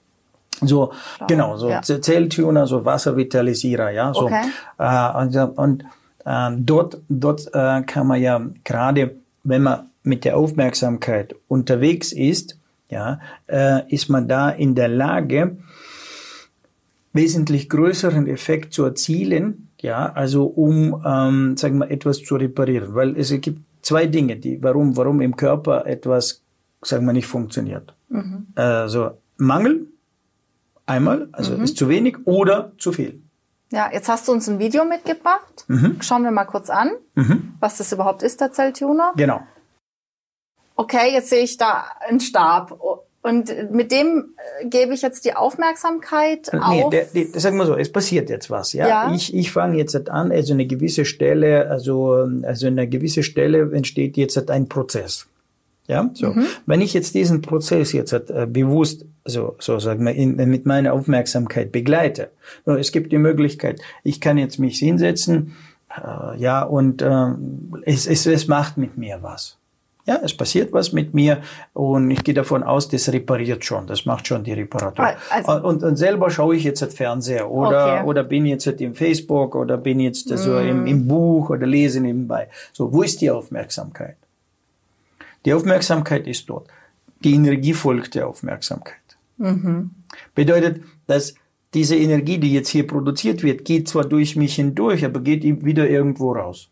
So, 0.61 0.91
Klar. 1.17 1.27
genau, 1.27 1.57
so 1.57 1.69
ja. 1.69 1.81
Zelltuner, 1.81 2.65
so 2.65 2.83
Wasservitalisierer, 2.83 3.91
ja, 3.91 4.13
so. 4.13 4.25
Okay. 4.25 4.41
Äh, 4.79 5.21
und 5.21 5.35
und 5.57 5.83
äh, 6.25 6.51
dort, 6.57 6.97
dort 7.09 7.47
äh, 7.53 7.83
kann 7.83 8.07
man 8.07 8.21
ja 8.21 8.41
gerade, 8.63 9.15
wenn 9.43 9.63
man 9.63 9.89
mit 10.03 10.25
der 10.25 10.37
Aufmerksamkeit 10.37 11.35
unterwegs 11.47 12.11
ist, 12.11 12.57
ja, 12.89 13.19
äh, 13.47 13.81
ist 13.93 14.09
man 14.09 14.27
da 14.27 14.49
in 14.49 14.73
der 14.73 14.87
Lage, 14.87 15.57
wesentlich 17.13 17.69
größeren 17.69 18.27
Effekt 18.27 18.73
zu 18.73 18.85
erzielen, 18.85 19.69
ja, 19.81 20.11
also 20.13 20.45
um, 20.45 21.03
ähm, 21.05 21.57
sagen 21.57 21.79
wir, 21.79 21.91
etwas 21.91 22.23
zu 22.23 22.35
reparieren, 22.35 22.95
weil 22.95 23.17
es 23.17 23.29
gibt 23.41 23.61
zwei 23.81 24.06
Dinge, 24.07 24.37
die, 24.37 24.61
warum, 24.61 24.95
warum 24.97 25.21
im 25.21 25.35
Körper 25.35 25.85
etwas, 25.85 26.41
sagen 26.81 27.06
wir, 27.06 27.13
nicht 27.13 27.27
funktioniert. 27.27 27.94
Mhm. 28.09 28.47
Also 28.56 29.18
Mangel, 29.37 29.87
einmal, 30.85 31.30
also 31.31 31.56
mhm. 31.56 31.64
ist 31.64 31.78
zu 31.78 31.90
wenig 31.90 32.18
oder 32.26 32.71
zu 32.78 32.92
viel. 32.92 33.21
Ja, 33.71 33.90
jetzt 33.92 34.07
hast 34.07 34.28
du 34.28 34.31
uns 34.31 34.47
ein 34.47 34.59
Video 34.59 34.85
mitgebracht. 34.85 35.66
Mhm. 35.68 35.97
Schauen 36.02 36.23
wir 36.23 36.31
mal 36.31 36.45
kurz 36.45 36.69
an, 36.69 36.92
mhm. 37.16 37.56
was 37.59 37.78
das 37.78 37.92
überhaupt 37.92 38.23
ist, 38.23 38.40
der 38.40 38.52
Zelltuner. 38.52 39.14
Genau. 39.18 39.42
Okay, 40.76 41.11
jetzt 41.11 41.30
sehe 41.30 41.44
ich 41.44 41.57
da 41.57 41.85
einen 42.07 42.19
Stab. 42.19 42.80
Und 43.23 43.71
mit 43.71 43.92
dem 43.92 44.35
äh, 44.61 44.68
gebe 44.68 44.94
ich 44.94 45.02
jetzt 45.02 45.26
die 45.26 45.35
Aufmerksamkeit 45.35 46.49
nee, 46.54 46.59
auf. 46.59 46.92
Der, 46.92 47.07
sagen 47.33 47.57
wir 47.57 47.66
so, 47.66 47.76
es 47.76 47.92
passiert 47.92 48.30
jetzt 48.30 48.49
was. 48.49 48.71
Ja, 48.71 48.87
ja. 48.87 49.14
ich, 49.14 49.33
ich 49.33 49.52
fange 49.52 49.78
jetzt 49.78 50.09
an, 50.09 50.31
also 50.31 50.54
eine 50.54 50.66
gewisse 50.66 51.04
Stelle, 51.04 51.69
also 51.69 52.26
also 52.44 52.68
eine 52.68 52.87
gewisse 52.87 53.23
Stelle 53.23 53.69
entsteht 53.73 54.16
jetzt 54.16 54.49
ein 54.49 54.69
Prozess. 54.69 55.28
Ja, 55.87 56.09
so. 56.13 56.31
Mhm. 56.31 56.45
Wenn 56.65 56.81
ich 56.81 56.94
jetzt 56.94 57.15
diesen 57.15 57.41
Prozess 57.41 57.94
jetzt 57.94 58.11
äh, 58.11 58.45
bewusst, 58.49 59.06
so, 59.23 59.56
so 59.59 59.79
sagen 59.79 60.06
wir, 60.06 60.13
in, 60.13 60.35
mit 60.35 60.65
meiner 60.65 60.94
Aufmerksamkeit 60.94 61.71
begleite, 61.71 62.31
nur 62.65 62.77
es 62.77 62.91
gibt 62.91 63.11
die 63.13 63.17
Möglichkeit, 63.17 63.79
ich 64.03 64.19
kann 64.19 64.37
jetzt 64.37 64.59
mich 64.59 64.79
hinsetzen, 64.79 65.56
äh, 65.95 66.37
ja, 66.39 66.63
und 66.63 67.01
äh, 67.01 67.27
es, 67.83 68.06
es, 68.06 68.25
es 68.25 68.47
macht 68.47 68.77
mit 68.77 68.97
mir 68.97 69.19
was. 69.21 69.57
Ja, 70.06 70.19
es 70.23 70.33
passiert 70.33 70.71
was 70.71 70.94
mit 70.94 71.13
mir 71.13 71.41
und 71.73 72.09
ich 72.11 72.23
gehe 72.23 72.33
davon 72.33 72.63
aus, 72.63 72.87
das 72.87 73.11
repariert 73.11 73.65
schon, 73.65 73.87
das 73.87 74.06
macht 74.06 74.25
schon 74.27 74.44
die 74.44 74.53
Reparatur. 74.53 75.06
Ah, 75.06 75.15
also, 75.29 75.67
und, 75.67 75.83
und 75.83 75.97
selber 75.97 76.29
schaue 76.29 76.56
ich 76.56 76.63
jetzt 76.63 76.81
halt 76.81 76.94
Fernseher 76.94 77.51
oder, 77.51 77.99
okay. 77.99 78.07
oder 78.07 78.23
bin 78.23 78.45
jetzt 78.45 78.65
halt 78.67 78.79
im 78.79 78.95
Facebook 78.95 79.53
oder 79.56 79.77
bin 79.77 79.99
jetzt 79.99 80.31
mm. 80.31 80.37
so 80.37 80.59
im, 80.59 80.85
im 80.87 81.07
Buch 81.09 81.49
oder 81.49 81.67
lese 81.67 81.99
nebenbei. 81.99 82.47
So, 82.71 82.94
wo 82.94 83.03
ist 83.03 83.19
die 83.19 83.29
Aufmerksamkeit? 83.29 84.15
Die 85.47 85.54
Aufmerksamkeit 85.54 86.27
ist 86.27 86.49
dort. 86.49 86.68
Die 87.23 87.33
Energie 87.33 87.73
folgt 87.73 88.16
der 88.16 88.27
Aufmerksamkeit. 88.27 89.18
Mhm. 89.37 89.92
Bedeutet, 90.35 90.81
dass 91.06 91.35
diese 91.73 91.95
Energie, 91.95 92.37
die 92.37 92.51
jetzt 92.51 92.68
hier 92.68 92.85
produziert 92.85 93.44
wird, 93.44 93.63
geht 93.63 93.87
zwar 93.87 94.04
durch 94.04 94.35
mich 94.35 94.56
hindurch, 94.56 95.06
aber 95.06 95.21
geht 95.21 95.44
wieder 95.63 95.89
irgendwo 95.89 96.33
raus. 96.33 96.68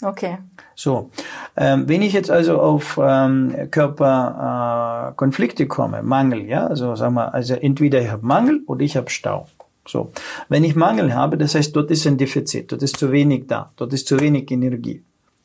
Okay. 0.00 0.38
So, 0.74 1.10
ähm, 1.54 1.86
wenn 1.86 2.00
ich 2.00 2.14
jetzt 2.14 2.30
also 2.30 2.58
auf 2.62 2.98
ähm, 2.98 3.68
Körperkonflikte 3.70 5.64
äh, 5.64 5.66
komme, 5.66 6.02
Mangel, 6.02 6.46
ja, 6.46 6.68
also 6.68 6.96
sagen 6.96 7.12
wir, 7.16 7.34
also 7.34 7.52
entweder 7.56 8.00
ich 8.00 8.08
habe 8.08 8.24
Mangel 8.24 8.62
oder 8.66 8.80
ich 8.80 8.96
habe 8.96 9.10
Stau. 9.10 9.48
So. 9.86 10.12
Wenn 10.48 10.64
ich 10.64 10.74
Mangel 10.74 11.14
habe, 11.14 11.36
das 11.36 11.54
heißt, 11.54 11.76
dort 11.76 11.90
ist 11.90 12.06
ein 12.06 12.16
Defizit, 12.16 12.72
dort 12.72 12.82
ist 12.82 12.96
zu 12.96 13.12
wenig 13.12 13.48
da, 13.48 13.70
dort 13.76 13.92
ist 13.92 14.08
zu 14.08 14.18
wenig 14.18 14.50
Energie. 14.50 15.02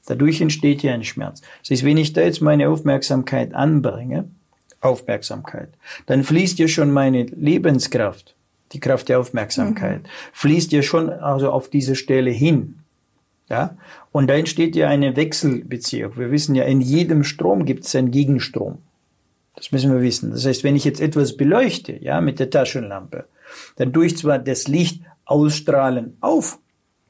Dadurch 0.08 0.42
entsteht 0.42 0.82
hier 0.82 0.94
ein 0.94 1.04
Schmerz. 1.04 1.42
Das 1.62 1.72
heißt, 1.72 1.86
wenn 1.86 1.98
ich 1.98 2.14
da 2.14 2.22
jetzt 2.22 2.42
meine 2.42 2.70
Aufmerksamkeit 2.70 3.54
anbringe, 3.54 4.26
Aufmerksamkeit, 4.80 5.70
dann 6.06 6.24
fließt 6.24 6.60
ja 6.60 6.68
schon 6.68 6.92
meine 6.92 7.24
Lebenskraft, 7.24 8.36
die 8.72 8.80
Kraft 8.80 9.10
der 9.10 9.20
Aufmerksamkeit, 9.20 10.04
mhm. 10.04 10.08
fließt 10.34 10.72
ja 10.72 10.82
schon 10.82 11.10
also 11.10 11.52
auf 11.52 11.70
diese 11.70 11.96
Stelle 11.96 12.32
hin. 12.32 12.80
Ja? 13.50 13.78
Und 14.12 14.28
da 14.28 14.36
entsteht 14.36 14.76
ja 14.76 14.88
eine 14.88 15.16
Wechselbeziehung. 15.16 16.18
Wir 16.18 16.32
wissen 16.32 16.56
ja, 16.56 16.64
in 16.64 16.82
jedem 16.82 17.24
Strom 17.24 17.66
gibt 17.66 17.86
es 17.86 17.96
einen 17.96 18.12
Gegenstrom. 18.12 18.80
Das 19.56 19.72
müssen 19.72 19.92
wir 19.92 20.02
wissen. 20.02 20.32
Das 20.32 20.46
heißt, 20.46 20.64
wenn 20.64 20.76
ich 20.76 20.86
jetzt 20.86 21.02
etwas 21.02 21.36
beleuchte, 21.36 21.98
ja, 22.02 22.22
mit 22.22 22.40
der 22.40 22.50
Taschenlampe, 22.50 23.26
dann 23.76 23.92
tue 23.92 24.06
ich 24.06 24.18
zwar 24.18 24.40
das 24.40 24.68
Licht 24.68 25.02
ausstrahlen 25.26 26.16
auf 26.22 26.60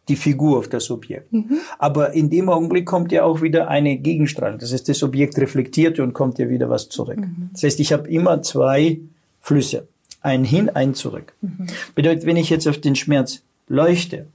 die 0.07 0.15
Figur, 0.15 0.57
auf 0.57 0.67
das 0.67 0.89
Objekt. 0.89 1.31
Mhm. 1.33 1.59
Aber 1.79 2.13
in 2.13 2.29
dem 2.29 2.49
Augenblick 2.49 2.85
kommt 2.85 3.11
ja 3.11 3.23
auch 3.23 3.41
wieder 3.41 3.67
eine 3.67 3.97
Gegenstrahlung. 3.97 4.59
Das 4.59 4.73
heißt, 4.73 4.87
das 4.87 5.03
Objekt 5.03 5.37
reflektiert 5.37 5.99
und 5.99 6.13
kommt 6.13 6.39
ja 6.39 6.49
wieder 6.49 6.69
was 6.69 6.89
zurück. 6.89 7.19
Mhm. 7.19 7.49
Das 7.53 7.63
heißt, 7.63 7.79
ich 7.79 7.93
habe 7.93 8.09
immer 8.09 8.41
zwei 8.41 8.99
Flüsse. 9.41 9.87
Ein 10.21 10.43
hin, 10.43 10.69
ein 10.69 10.93
zurück. 10.93 11.33
Mhm. 11.41 11.67
Bedeutet, 11.95 12.25
wenn 12.25 12.37
ich 12.37 12.49
jetzt 12.49 12.67
auf 12.67 12.79
den 12.79 12.95
Schmerz 12.95 13.43
leuchte, 13.67 14.27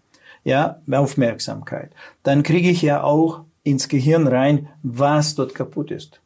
ja, 0.45 0.81
Aufmerksamkeit, 0.91 1.91
dann 2.23 2.43
kriege 2.43 2.71
ich 2.71 2.83
ja 2.83 3.03
auch 3.03 3.43
ins 3.65 3.89
Gehirn 3.89 4.27
rein, 4.27 4.69
was 4.83 5.35
dort 5.35 5.55
kaputt 5.55 5.91
ist. 5.91 6.21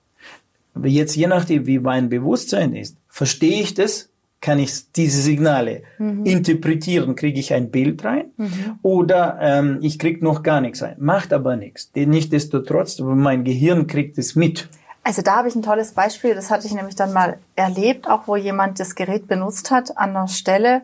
Jetzt 0.83 1.17
je 1.17 1.27
nachdem, 1.27 1.67
wie 1.67 1.79
mein 1.79 2.09
Bewusstsein 2.09 2.75
ist, 2.75 2.97
verstehe 3.09 3.63
ich 3.63 3.75
das 3.75 4.11
kann 4.47 4.61
ich 4.61 4.93
diese 4.93 5.21
Signale 5.21 5.83
mhm. 5.99 6.25
interpretieren, 6.25 7.17
kriege 7.17 7.41
ich 7.41 7.53
ein 7.53 7.73
Bild 7.73 8.05
rein 8.05 8.27
mhm. 8.37 8.79
oder 8.81 9.39
ähm, 9.41 9.79
ich 9.83 9.99
kriege 9.99 10.25
noch 10.25 10.45
gar 10.45 10.61
nichts 10.61 10.83
rein. 10.83 10.95
Macht 11.01 11.33
aber 11.33 11.57
nichts. 11.57 11.91
Nichtsdestotrotz, 11.97 13.01
mein 13.01 13.43
Gehirn 13.43 13.89
kriegt 13.89 14.19
es 14.19 14.37
mit. 14.37 14.69
Also 15.03 15.23
da 15.23 15.39
habe 15.39 15.49
ich 15.49 15.57
ein 15.57 15.63
tolles 15.63 15.95
Beispiel, 15.95 16.37
das 16.37 16.53
hatte 16.53 16.69
ich 16.69 16.75
nämlich 16.75 16.95
dann 16.95 17.13
mal 17.13 17.39
erlebt, 17.57 18.09
auch 18.09 18.29
wo 18.29 18.37
jemand 18.37 18.79
das 18.79 18.95
Gerät 18.95 19.27
benutzt 19.27 19.73
hat 19.73 19.99
an 19.99 20.11
einer 20.11 20.29
Stelle, 20.29 20.83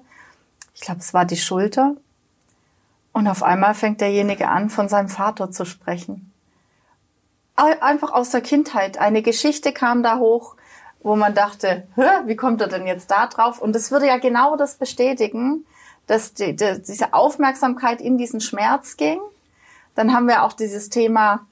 ich 0.75 0.81
glaube 0.81 0.99
es 0.99 1.15
war 1.15 1.25
die 1.25 1.37
Schulter, 1.37 1.95
und 3.13 3.29
auf 3.29 3.45
einmal 3.45 3.75
fängt 3.75 4.01
derjenige 4.01 4.49
an, 4.49 4.71
von 4.71 4.89
seinem 4.89 5.09
Vater 5.09 5.53
zu 5.53 5.65
sprechen. 5.65 6.33
Einfach 7.55 8.13
aus 8.13 8.31
der 8.31 8.41
Kindheit. 8.41 8.99
Eine 8.99 9.23
Geschichte 9.23 9.73
kam 9.73 10.03
da 10.03 10.19
hoch, 10.19 10.57
wo 11.03 11.17
man 11.17 11.35
dachte, 11.35 11.85
Hä, 11.95 12.09
wie 12.27 12.37
kommt 12.37 12.61
er 12.61 12.69
denn 12.69 12.87
jetzt 12.87 13.11
da 13.11 13.27
drauf? 13.27 13.61
Und 13.61 13.75
es 13.77 13.91
würde 13.91 14.07
ja 14.07 14.19
genau 14.19 14.57
das 14.57 14.75
bestätigen, 14.75 15.65
dass 16.07 16.35
die, 16.35 16.55
die, 16.57 16.83
diese 16.87 17.15
Aufmerksamkeit 17.15 18.01
in 18.01 18.19
diesen 18.19 18.41
Schmerz 18.41 18.97
ging. 18.97 19.21
Dann 19.95 20.15
haben 20.15 20.27
wir 20.27 20.43
auch 20.43 20.53
dieses 20.53 20.89
Thema, 20.89 21.47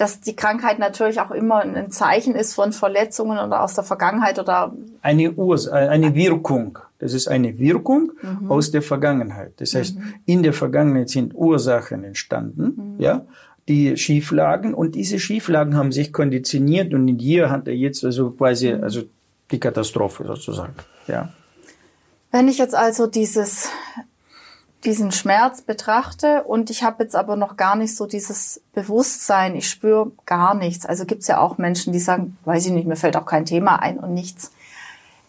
dass 0.00 0.20
die 0.20 0.34
Krankheit 0.34 0.78
natürlich 0.78 1.20
auch 1.20 1.30
immer 1.30 1.60
ein 1.60 1.90
Zeichen 1.90 2.34
ist 2.34 2.54
von 2.54 2.72
Verletzungen 2.72 3.38
oder 3.38 3.62
aus 3.62 3.74
der 3.74 3.84
Vergangenheit 3.84 4.38
oder 4.38 4.72
eine 5.02 5.32
Urs 5.32 5.68
eine 5.68 6.14
Wirkung. 6.14 6.78
Das 6.98 7.12
ist 7.12 7.28
eine 7.28 7.58
Wirkung 7.58 8.12
mhm. 8.22 8.50
aus 8.50 8.70
der 8.70 8.80
Vergangenheit. 8.80 9.52
Das 9.58 9.74
heißt, 9.74 9.98
mhm. 9.98 10.14
in 10.24 10.42
der 10.42 10.54
Vergangenheit 10.54 11.10
sind 11.10 11.34
Ursachen 11.34 12.04
entstanden, 12.04 12.94
mhm. 12.94 12.94
ja, 13.00 13.26
die 13.70 13.96
Schieflagen 13.96 14.74
und 14.74 14.96
diese 14.96 15.20
Schieflagen 15.20 15.76
haben 15.76 15.92
sich 15.92 16.12
konditioniert 16.12 16.92
und 16.92 17.06
in 17.06 17.18
dir 17.18 17.50
hat 17.50 17.68
er 17.68 17.74
jetzt 17.74 18.04
also 18.04 18.32
quasi 18.32 18.72
also 18.72 19.02
die 19.50 19.60
Katastrophe 19.60 20.24
sozusagen. 20.26 20.74
Ja. 21.06 21.32
Wenn 22.32 22.48
ich 22.48 22.58
jetzt 22.58 22.74
also 22.74 23.06
dieses 23.06 23.70
diesen 24.84 25.12
Schmerz 25.12 25.62
betrachte 25.62 26.44
und 26.44 26.70
ich 26.70 26.82
habe 26.82 27.04
jetzt 27.04 27.14
aber 27.14 27.36
noch 27.36 27.56
gar 27.56 27.76
nicht 27.76 27.94
so 27.94 28.06
dieses 28.06 28.62
Bewusstsein, 28.72 29.54
ich 29.54 29.68
spüre 29.68 30.10
gar 30.24 30.54
nichts. 30.54 30.86
Also 30.86 31.04
gibt 31.04 31.22
es 31.22 31.28
ja 31.28 31.38
auch 31.38 31.58
Menschen, 31.58 31.92
die 31.92 31.98
sagen, 31.98 32.38
weiß 32.46 32.66
ich 32.66 32.72
nicht, 32.72 32.88
mir 32.88 32.96
fällt 32.96 33.16
auch 33.16 33.26
kein 33.26 33.44
Thema 33.44 33.76
ein 33.76 33.98
und 33.98 34.14
nichts. 34.14 34.52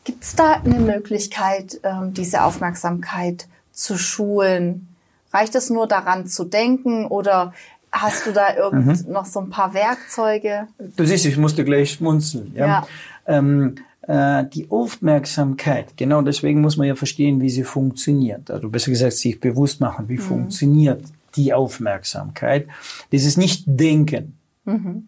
Gibt 0.03 0.23
es 0.23 0.35
da 0.35 0.53
eine 0.53 0.79
Möglichkeit, 0.79 1.79
ähm, 1.83 2.13
diese 2.13 2.43
Aufmerksamkeit 2.43 3.47
zu 3.73 3.97
schulen? 3.97 4.87
Reicht 5.33 5.53
es 5.55 5.69
nur 5.69 5.85
daran 5.85 6.27
zu 6.27 6.45
denken 6.45 7.05
oder 7.05 7.53
Hast 7.91 8.25
du 8.25 8.31
da 8.31 8.55
irgend 8.55 9.05
mhm. 9.05 9.11
noch 9.11 9.25
so 9.25 9.41
ein 9.41 9.49
paar 9.49 9.73
Werkzeuge? 9.73 10.67
Du 10.95 11.05
siehst, 11.05 11.25
ich 11.25 11.37
musste 11.37 11.65
gleich 11.65 11.91
schmunzeln. 11.91 12.53
Ja. 12.55 12.65
ja. 12.65 12.87
Ähm, 13.27 13.75
äh, 14.03 14.45
die 14.45 14.69
Aufmerksamkeit, 14.71 15.95
genau 15.97 16.21
deswegen 16.21 16.61
muss 16.61 16.77
man 16.77 16.87
ja 16.87 16.95
verstehen, 16.95 17.41
wie 17.41 17.49
sie 17.49 17.63
funktioniert. 17.63 18.49
Also 18.49 18.69
besser 18.69 18.91
gesagt, 18.91 19.13
sich 19.13 19.39
bewusst 19.39 19.81
machen, 19.81 20.07
wie 20.09 20.17
mhm. 20.17 20.21
funktioniert 20.21 21.03
die 21.35 21.53
Aufmerksamkeit. 21.53 22.67
Das 23.11 23.23
ist 23.23 23.37
nicht 23.37 23.63
Denken. 23.67 24.37
Mhm. 24.65 25.07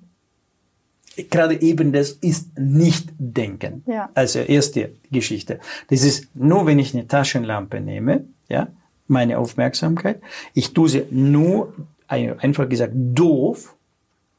Gerade 1.30 1.62
eben 1.62 1.94
das 1.94 2.12
ist 2.12 2.58
nicht 2.58 3.10
Denken. 3.18 3.84
Ja. 3.86 4.10
Also 4.14 4.40
erste 4.40 4.92
Geschichte. 5.12 5.60
Das 5.90 6.04
ist 6.04 6.28
nur, 6.36 6.66
wenn 6.66 6.80
ich 6.80 6.94
eine 6.94 7.08
Taschenlampe 7.08 7.80
nehme, 7.80 8.26
ja, 8.50 8.68
meine 9.08 9.38
Aufmerksamkeit. 9.38 10.22
Ich 10.54 10.74
tue 10.74 10.90
sie 10.90 11.04
nur 11.12 11.74
einfach 12.14 12.70
gesagt 12.70 12.94
doof, 12.96 13.76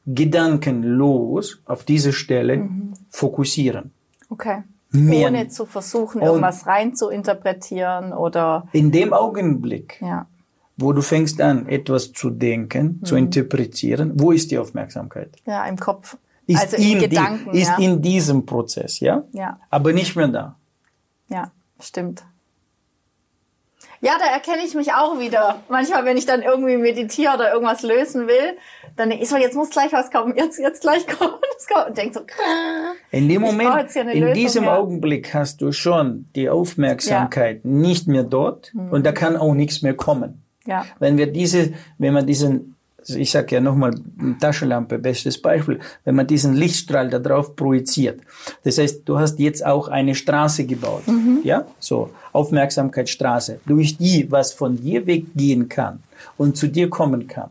gedankenlos 0.05 1.61
auf 1.65 1.83
diese 1.83 2.13
Stelle 2.13 2.57
mhm. 2.57 2.93
fokussieren. 3.09 3.91
Okay. 4.29 4.63
Mehr 4.91 5.27
Ohne 5.27 5.47
zu 5.49 5.65
versuchen, 5.65 6.21
irgendwas 6.21 6.67
rein 6.67 6.95
zu 6.95 7.09
interpretieren 7.09 8.13
oder. 8.13 8.67
In 8.71 8.91
dem 8.91 9.13
Augenblick, 9.13 9.99
ja. 10.01 10.27
wo 10.77 10.93
du 10.93 11.01
fängst 11.01 11.41
an, 11.41 11.67
etwas 11.67 12.13
zu 12.13 12.29
denken, 12.29 12.99
mhm. 13.01 13.05
zu 13.05 13.15
interpretieren, 13.15 14.13
wo 14.15 14.31
ist 14.31 14.51
die 14.51 14.57
Aufmerksamkeit? 14.57 15.35
Ja, 15.45 15.65
im 15.65 15.77
Kopf. 15.77 16.17
Ist 16.47 16.61
also 16.61 16.77
in, 16.77 16.93
in 16.93 16.99
Gedanken. 16.99 17.51
Die, 17.51 17.61
ist 17.61 17.69
ja. 17.69 17.77
in 17.77 18.01
diesem 18.01 18.45
Prozess, 18.45 18.99
ja? 18.99 19.23
Ja. 19.33 19.59
Aber 19.69 19.91
nicht 19.91 20.15
mehr 20.15 20.27
da. 20.27 20.55
Ja, 21.27 21.51
stimmt. 21.79 22.23
Ja, 24.05 24.19
da 24.19 24.25
erkenne 24.25 24.63
ich 24.63 24.75
mich 24.75 24.93
auch 24.93 25.19
wieder. 25.19 25.63
Manchmal, 25.67 26.05
wenn 26.05 26.15
ich 26.15 26.27
dann 26.27 26.43
irgendwie 26.43 26.77
meditiere 26.77 27.33
oder 27.33 27.51
irgendwas 27.51 27.81
lösen 27.81 28.27
will, 28.27 28.55
dann 28.95 29.09
denke 29.09 29.23
ich 29.23 29.29
so, 29.29 29.35
jetzt 29.35 29.55
muss 29.55 29.71
gleich 29.71 29.91
was 29.93 30.11
kommen, 30.11 30.35
jetzt, 30.35 30.59
jetzt 30.59 30.81
gleich 30.81 31.07
kommt 31.19 31.39
es. 31.57 31.67
Kommt. 31.67 31.87
Und 31.87 31.97
denk 31.97 32.13
so, 32.13 32.21
in 33.09 33.27
dem 33.27 33.41
Moment, 33.41 33.95
in 33.95 34.07
Lösung, 34.07 34.33
diesem 34.33 34.63
ja. 34.65 34.77
Augenblick 34.77 35.33
hast 35.33 35.61
du 35.61 35.71
schon 35.71 36.29
die 36.35 36.49
Aufmerksamkeit 36.49 37.61
ja. 37.63 37.69
nicht 37.69 38.07
mehr 38.07 38.23
dort 38.23 38.71
mhm. 38.75 38.91
und 38.91 39.05
da 39.07 39.11
kann 39.11 39.37
auch 39.37 39.55
nichts 39.55 39.81
mehr 39.81 39.95
kommen. 39.95 40.43
Ja. 40.67 40.85
Wenn 40.99 41.17
wir 41.17 41.27
diese, 41.27 41.73
wenn 41.97 42.13
man 42.13 42.27
diesen 42.27 42.74
ich 43.09 43.31
sage 43.31 43.55
ja 43.55 43.61
nochmal, 43.61 43.95
Taschenlampe, 44.39 44.97
bestes 44.97 45.41
Beispiel, 45.41 45.79
wenn 46.03 46.15
man 46.15 46.27
diesen 46.27 46.53
Lichtstrahl 46.53 47.09
da 47.09 47.19
drauf 47.19 47.55
projiziert. 47.55 48.21
Das 48.63 48.77
heißt, 48.77 49.01
du 49.05 49.19
hast 49.19 49.39
jetzt 49.39 49.65
auch 49.65 49.87
eine 49.87 50.15
Straße 50.15 50.65
gebaut, 50.65 51.07
mhm. 51.07 51.41
ja, 51.43 51.65
so 51.79 52.11
Aufmerksamkeitsstraße, 52.33 53.59
durch 53.65 53.97
die 53.97 54.31
was 54.31 54.53
von 54.53 54.81
dir 54.81 55.05
weggehen 55.05 55.69
kann 55.69 56.03
und 56.37 56.57
zu 56.57 56.67
dir 56.67 56.89
kommen 56.89 57.27
kann. 57.27 57.49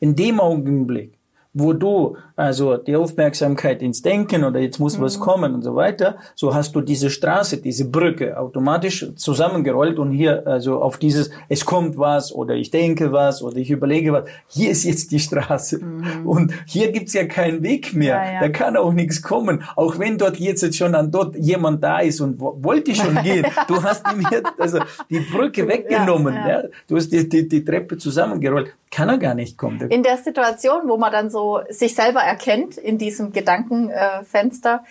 In 0.00 0.16
dem 0.16 0.40
Augenblick, 0.40 1.12
wo 1.54 1.72
du 1.72 2.16
also 2.38 2.76
die 2.76 2.94
Aufmerksamkeit 2.94 3.82
ins 3.82 4.00
Denken 4.00 4.44
oder 4.44 4.60
jetzt 4.60 4.78
muss 4.78 4.96
mhm. 4.96 5.02
was 5.02 5.18
kommen 5.18 5.54
und 5.54 5.62
so 5.62 5.74
weiter, 5.74 6.18
so 6.36 6.54
hast 6.54 6.72
du 6.76 6.80
diese 6.80 7.10
Straße, 7.10 7.60
diese 7.60 7.90
Brücke 7.90 8.38
automatisch 8.38 9.06
zusammengerollt 9.16 9.98
und 9.98 10.12
hier 10.12 10.46
also 10.46 10.80
auf 10.80 10.98
dieses 10.98 11.30
es 11.48 11.64
kommt 11.64 11.98
was 11.98 12.32
oder 12.32 12.54
ich 12.54 12.70
denke 12.70 13.10
was 13.10 13.42
oder 13.42 13.56
ich 13.56 13.70
überlege 13.70 14.12
was, 14.12 14.24
hier 14.46 14.70
ist 14.70 14.84
jetzt 14.84 15.10
die 15.10 15.18
Straße 15.18 15.84
mhm. 15.84 16.26
und 16.26 16.52
hier 16.66 16.92
gibt's 16.92 17.12
ja 17.12 17.26
keinen 17.26 17.64
Weg 17.64 17.92
mehr, 17.92 18.14
ja, 18.14 18.32
ja. 18.34 18.40
da 18.40 18.48
kann 18.50 18.76
auch 18.76 18.92
nichts 18.92 19.20
kommen, 19.20 19.64
auch 19.74 19.98
wenn 19.98 20.16
dort 20.16 20.36
jetzt 20.36 20.76
schon 20.76 20.94
an 20.94 21.10
dort 21.10 21.34
jemand 21.34 21.82
da 21.82 21.98
ist 21.98 22.20
und 22.20 22.38
wollte 22.38 22.94
schon 22.94 23.16
gehen, 23.24 23.46
du 23.66 23.82
hast 23.82 24.06
ihm 24.12 24.24
jetzt 24.30 24.52
also 24.58 24.78
die 25.10 25.20
Brücke 25.20 25.66
weggenommen, 25.66 26.34
ja, 26.34 26.48
ja. 26.48 26.62
du 26.86 26.96
hast 26.96 27.08
die, 27.08 27.28
die, 27.28 27.48
die 27.48 27.64
Treppe 27.64 27.98
zusammengerollt, 27.98 28.74
kann 28.90 29.08
er 29.08 29.18
gar 29.18 29.34
nicht 29.34 29.58
kommen. 29.58 29.90
In 29.90 30.02
der 30.02 30.16
Situation, 30.16 30.82
wo 30.86 30.96
man 30.96 31.12
dann 31.12 31.30
so 31.30 31.60
sich 31.68 31.94
selber 31.94 32.20
erkennt 32.28 32.76
in 32.76 32.98
diesem 32.98 33.32
Gedankenfenster. 33.32 34.84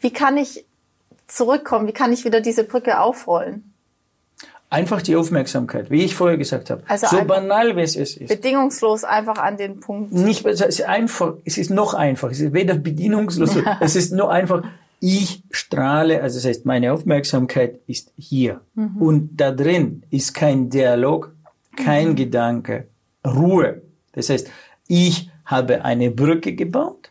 Wie 0.00 0.12
kann 0.12 0.36
ich 0.36 0.64
zurückkommen? 1.26 1.86
Wie 1.86 1.92
kann 1.92 2.12
ich 2.12 2.24
wieder 2.24 2.40
diese 2.40 2.64
Brücke 2.64 3.00
aufrollen? 3.00 3.72
Einfach 4.72 5.02
die 5.02 5.16
Aufmerksamkeit, 5.16 5.90
wie 5.90 6.04
ich 6.04 6.14
vorher 6.14 6.38
gesagt 6.38 6.70
habe. 6.70 6.84
Also 6.86 7.08
so 7.08 7.24
banal, 7.24 7.76
wie 7.76 7.80
es 7.80 7.96
ist. 7.96 8.24
Bedingungslos 8.28 9.02
einfach 9.02 9.38
an 9.38 9.56
den 9.56 9.80
Punkt. 9.80 10.12
Nicht, 10.12 10.46
es 10.46 10.60
ist 10.60 10.82
einfach, 10.82 11.34
es 11.44 11.58
ist 11.58 11.70
noch 11.70 11.94
einfach. 11.94 12.30
Es 12.30 12.38
ist 12.38 12.52
weder 12.52 12.74
bedienungslos, 12.74 13.56
ja. 13.56 13.78
es 13.80 13.96
ist 13.96 14.12
nur 14.12 14.30
einfach, 14.30 14.62
ich 15.00 15.42
strahle, 15.50 16.22
also 16.22 16.38
das 16.38 16.44
heißt, 16.44 16.66
meine 16.66 16.92
Aufmerksamkeit 16.92 17.80
ist 17.88 18.12
hier. 18.16 18.60
Mhm. 18.74 18.96
Und 18.98 19.36
da 19.38 19.50
drin 19.50 20.04
ist 20.10 20.34
kein 20.34 20.70
Dialog, 20.70 21.34
kein 21.74 22.10
mhm. 22.10 22.16
Gedanke, 22.16 22.86
Ruhe. 23.26 23.82
Das 24.12 24.30
heißt, 24.30 24.48
ich 24.86 25.29
habe 25.50 25.84
eine 25.84 26.10
Brücke 26.10 26.54
gebaut 26.54 27.10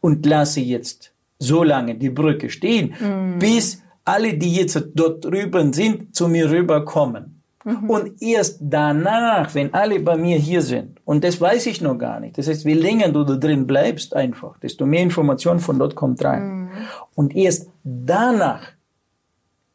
und 0.00 0.26
lasse 0.26 0.60
jetzt 0.60 1.12
so 1.38 1.62
lange 1.64 1.94
die 1.94 2.10
Brücke 2.10 2.50
stehen, 2.50 2.94
mm. 3.00 3.38
bis 3.38 3.82
alle, 4.04 4.34
die 4.34 4.54
jetzt 4.54 4.82
dort 4.94 5.24
drüben 5.24 5.72
sind, 5.72 6.14
zu 6.14 6.28
mir 6.28 6.50
rüberkommen. 6.50 7.40
Mhm. 7.64 7.90
Und 7.90 8.22
erst 8.22 8.58
danach, 8.60 9.54
wenn 9.54 9.74
alle 9.74 10.00
bei 10.00 10.16
mir 10.16 10.38
hier 10.38 10.62
sind, 10.62 11.00
und 11.04 11.24
das 11.24 11.40
weiß 11.40 11.66
ich 11.66 11.80
noch 11.80 11.98
gar 11.98 12.18
nicht, 12.20 12.38
das 12.38 12.48
heißt, 12.48 12.64
je 12.64 12.74
länger 12.74 13.10
du 13.10 13.24
da 13.24 13.36
drin 13.36 13.66
bleibst 13.66 14.16
einfach, 14.16 14.58
desto 14.58 14.86
mehr 14.86 15.02
Information 15.02 15.60
von 15.60 15.78
dort 15.78 15.94
kommt 15.94 16.24
rein. 16.24 16.42
Mhm. 16.42 16.70
Und 17.14 17.36
erst 17.36 17.68
danach, 17.84 18.62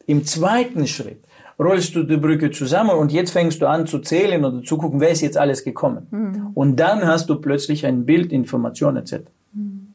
im 0.08 0.26
zweiten 0.26 0.88
Schritt, 0.88 1.24
rollst 1.60 1.96
du 1.96 2.04
die 2.04 2.18
Brücke 2.18 2.52
zusammen 2.52 2.92
und 2.92 3.12
jetzt 3.12 3.32
fängst 3.32 3.62
du 3.62 3.68
an 3.68 3.88
zu 3.88 4.00
zählen 4.00 4.44
oder 4.44 4.62
zu 4.64 4.78
gucken, 4.78 5.00
wer 5.00 5.10
ist 5.10 5.22
jetzt 5.22 5.38
alles 5.38 5.64
gekommen. 5.64 6.08
Mhm. 6.12 6.52
Und 6.54 6.76
dann 6.78 7.06
hast 7.06 7.30
du 7.30 7.36
plötzlich 7.36 7.86
ein 7.86 8.06
Bild, 8.06 8.32
Information 8.32 8.98
etc. 8.98 9.22
Mhm. 9.54 9.94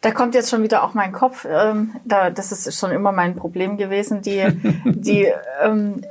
Da 0.00 0.10
kommt 0.10 0.34
jetzt 0.34 0.50
schon 0.50 0.62
wieder 0.62 0.84
auch 0.84 0.94
mein 0.94 1.12
Kopf. 1.12 1.46
Ähm, 1.48 1.92
da, 2.04 2.30
das 2.30 2.52
ist 2.52 2.78
schon 2.78 2.90
immer 2.90 3.12
mein 3.12 3.36
Problem 3.36 3.76
gewesen. 3.76 4.22
Die, 4.22 4.44
die, 4.84 5.28
ähm, 5.62 6.02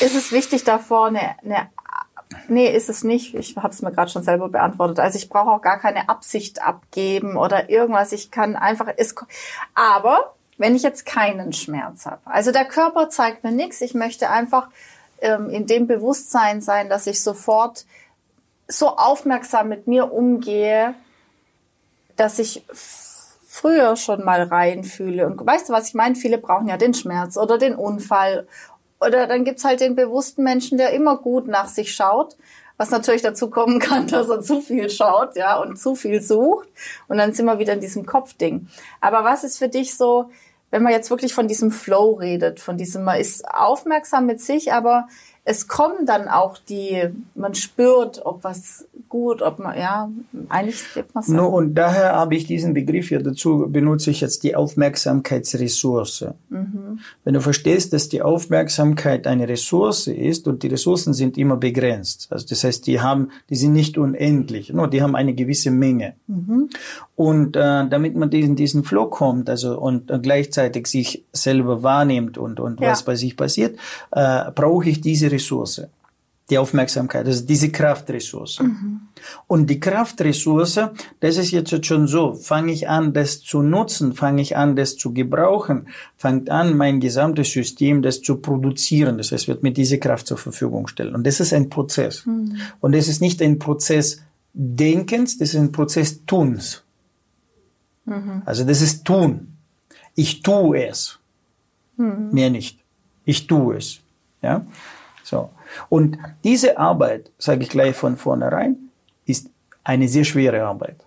ist 0.00 0.16
es 0.16 0.32
wichtig 0.32 0.64
davor 0.64 1.06
eine, 1.06 1.20
eine 1.44 1.68
Nee, 2.48 2.68
ist 2.68 2.88
es 2.88 3.04
nicht. 3.04 3.34
Ich 3.34 3.56
habe 3.56 3.68
es 3.68 3.82
mir 3.82 3.92
gerade 3.92 4.10
schon 4.10 4.22
selber 4.22 4.48
beantwortet. 4.48 5.00
Also 5.00 5.16
ich 5.16 5.28
brauche 5.28 5.50
auch 5.50 5.62
gar 5.62 5.78
keine 5.78 6.08
Absicht 6.08 6.62
abgeben 6.62 7.36
oder 7.36 7.70
irgendwas. 7.70 8.12
Ich 8.12 8.30
kann 8.30 8.56
einfach. 8.56 8.88
Es, 8.96 9.14
aber 9.74 10.35
wenn 10.58 10.74
ich 10.74 10.82
jetzt 10.82 11.06
keinen 11.06 11.52
Schmerz 11.52 12.06
habe, 12.06 12.20
also 12.24 12.52
der 12.52 12.64
Körper 12.64 13.10
zeigt 13.10 13.44
mir 13.44 13.52
nichts. 13.52 13.80
Ich 13.80 13.94
möchte 13.94 14.30
einfach 14.30 14.68
ähm, 15.20 15.50
in 15.50 15.66
dem 15.66 15.86
Bewusstsein 15.86 16.60
sein, 16.60 16.88
dass 16.88 17.06
ich 17.06 17.22
sofort 17.22 17.84
so 18.68 18.96
aufmerksam 18.96 19.68
mit 19.68 19.86
mir 19.86 20.12
umgehe, 20.12 20.94
dass 22.16 22.38
ich 22.38 22.64
früher 23.56 23.96
schon 23.96 24.24
mal 24.24 24.42
reinfühle. 24.42 25.26
Und 25.26 25.44
weißt 25.44 25.68
du, 25.68 25.72
was 25.72 25.88
ich 25.88 25.94
meine? 25.94 26.14
Viele 26.14 26.38
brauchen 26.38 26.68
ja 26.68 26.76
den 26.76 26.94
Schmerz 26.94 27.36
oder 27.36 27.58
den 27.58 27.74
Unfall. 27.74 28.46
Oder 29.00 29.26
dann 29.26 29.44
gibt's 29.44 29.64
halt 29.64 29.80
den 29.80 29.94
bewussten 29.94 30.42
Menschen, 30.42 30.78
der 30.78 30.90
immer 30.92 31.16
gut 31.16 31.46
nach 31.46 31.68
sich 31.68 31.94
schaut. 31.94 32.36
Was 32.78 32.90
natürlich 32.90 33.22
dazu 33.22 33.48
kommen 33.48 33.78
kann, 33.78 34.06
dass 34.08 34.28
er 34.28 34.42
zu 34.42 34.60
viel 34.60 34.90
schaut, 34.90 35.36
ja, 35.36 35.56
und 35.56 35.78
zu 35.78 35.94
viel 35.94 36.20
sucht. 36.20 36.68
Und 37.08 37.16
dann 37.16 37.32
sind 37.32 37.46
wir 37.46 37.58
wieder 37.58 37.72
in 37.72 37.80
diesem 37.80 38.04
Kopfding. 38.04 38.68
Aber 39.00 39.24
was 39.24 39.44
ist 39.44 39.58
für 39.58 39.68
dich 39.68 39.96
so, 39.96 40.30
wenn 40.70 40.82
man 40.82 40.92
jetzt 40.92 41.10
wirklich 41.10 41.34
von 41.34 41.48
diesem 41.48 41.70
Flow 41.70 42.14
redet, 42.14 42.60
von 42.60 42.76
diesem, 42.76 43.04
man 43.04 43.20
ist 43.20 43.48
aufmerksam 43.48 44.26
mit 44.26 44.40
sich, 44.40 44.72
aber 44.72 45.08
es 45.48 45.68
kommen 45.68 46.06
dann 46.06 46.26
auch 46.26 46.58
die, 46.58 47.04
man 47.36 47.54
spürt, 47.54 48.20
ob 48.26 48.42
was 48.42 48.84
gut, 49.08 49.42
ob 49.42 49.60
man, 49.60 49.78
ja, 49.78 50.10
eigentlich 50.48 50.82
gibt 50.92 51.14
man 51.14 51.22
es. 51.22 51.28
No, 51.28 51.46
und 51.46 51.76
daher 51.76 52.14
habe 52.14 52.34
ich 52.34 52.46
diesen 52.46 52.74
Begriff 52.74 53.12
ja 53.12 53.20
dazu, 53.20 53.66
benutze 53.68 54.10
ich 54.10 54.20
jetzt 54.20 54.42
die 54.42 54.56
Aufmerksamkeitsressource. 54.56 56.26
Mhm. 56.48 56.98
Wenn 57.22 57.34
du 57.34 57.40
verstehst, 57.40 57.92
dass 57.92 58.08
die 58.08 58.22
Aufmerksamkeit 58.22 59.28
eine 59.28 59.48
Ressource 59.48 60.08
ist 60.08 60.48
und 60.48 60.64
die 60.64 60.66
Ressourcen 60.66 61.14
sind 61.14 61.38
immer 61.38 61.56
begrenzt. 61.56 62.26
Also 62.30 62.46
das 62.48 62.64
heißt, 62.64 62.84
die 62.88 63.00
haben, 63.00 63.30
die 63.48 63.54
sind 63.54 63.72
nicht 63.72 63.98
unendlich, 63.98 64.72
nur 64.72 64.88
die 64.88 65.00
haben 65.00 65.14
eine 65.14 65.32
gewisse 65.32 65.70
Menge. 65.70 66.14
Mhm. 66.26 66.70
Und 67.14 67.56
äh, 67.56 67.88
damit 67.88 68.16
man 68.16 68.30
diesen, 68.30 68.56
diesen 68.56 68.84
Flow 68.84 69.06
kommt, 69.06 69.48
also 69.48 69.78
und 69.80 70.10
äh, 70.10 70.18
gleichzeitig 70.18 70.86
sich 70.88 71.24
selber 71.32 71.82
wahrnimmt 71.82 72.36
und, 72.36 72.60
und 72.60 72.80
ja. 72.80 72.90
was 72.90 73.04
bei 73.04 73.14
sich 73.14 73.36
passiert, 73.36 73.78
äh, 74.10 74.50
brauche 74.54 74.90
ich 74.90 75.00
diese 75.00 75.30
Ressource, 75.36 75.82
die 76.48 76.58
Aufmerksamkeit, 76.58 77.26
also 77.26 77.44
diese 77.44 77.70
Kraftressource. 77.70 78.60
Mhm. 78.60 79.00
Und 79.46 79.68
die 79.68 79.80
Kraftressource, 79.80 80.80
das 81.20 81.36
ist 81.36 81.50
jetzt 81.50 81.86
schon 81.86 82.06
so, 82.06 82.34
fange 82.34 82.72
ich 82.72 82.88
an, 82.88 83.12
das 83.12 83.40
zu 83.40 83.62
nutzen, 83.62 84.14
fange 84.14 84.42
ich 84.42 84.56
an, 84.56 84.76
das 84.76 84.96
zu 84.96 85.12
gebrauchen, 85.12 85.88
fängt 86.16 86.50
an, 86.50 86.76
mein 86.76 87.00
gesamtes 87.00 87.50
System 87.52 88.02
das 88.02 88.22
zu 88.22 88.36
produzieren. 88.36 89.18
Das 89.18 89.32
heißt, 89.32 89.48
wird 89.48 89.62
mir 89.62 89.72
diese 89.72 89.98
Kraft 89.98 90.26
zur 90.26 90.38
Verfügung 90.38 90.86
stellen. 90.86 91.14
Und 91.14 91.26
das 91.26 91.40
ist 91.40 91.52
ein 91.52 91.68
Prozess. 91.68 92.24
Mhm. 92.26 92.58
Und 92.80 92.94
das 92.94 93.08
ist 93.08 93.20
nicht 93.20 93.42
ein 93.42 93.58
Prozess 93.58 94.22
Denkens, 94.58 95.36
das 95.36 95.50
ist 95.50 95.60
ein 95.60 95.72
Prozess 95.72 96.24
Tuns. 96.24 96.82
Mhm. 98.06 98.42
Also 98.44 98.64
das 98.64 98.80
ist 98.80 99.04
Tun. 99.04 99.48
Ich 100.14 100.42
tue 100.42 100.86
es. 100.86 101.18
Mhm. 101.96 102.30
Mehr 102.32 102.50
nicht. 102.50 102.78
Ich 103.24 103.46
tue 103.46 103.76
es. 103.76 104.00
Ja. 104.42 104.64
So. 105.26 105.50
Und 105.88 106.18
diese 106.44 106.78
Arbeit, 106.78 107.32
sage 107.36 107.64
ich 107.64 107.68
gleich 107.68 107.96
von 107.96 108.16
vornherein, 108.16 108.76
ist 109.24 109.50
eine 109.82 110.06
sehr 110.08 110.22
schwere 110.22 110.62
Arbeit. 110.62 111.04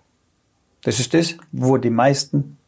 Das 0.82 1.00
ist 1.00 1.14
das, 1.14 1.36
wo 1.52 1.78
die 1.78 1.88
meisten 1.88 2.58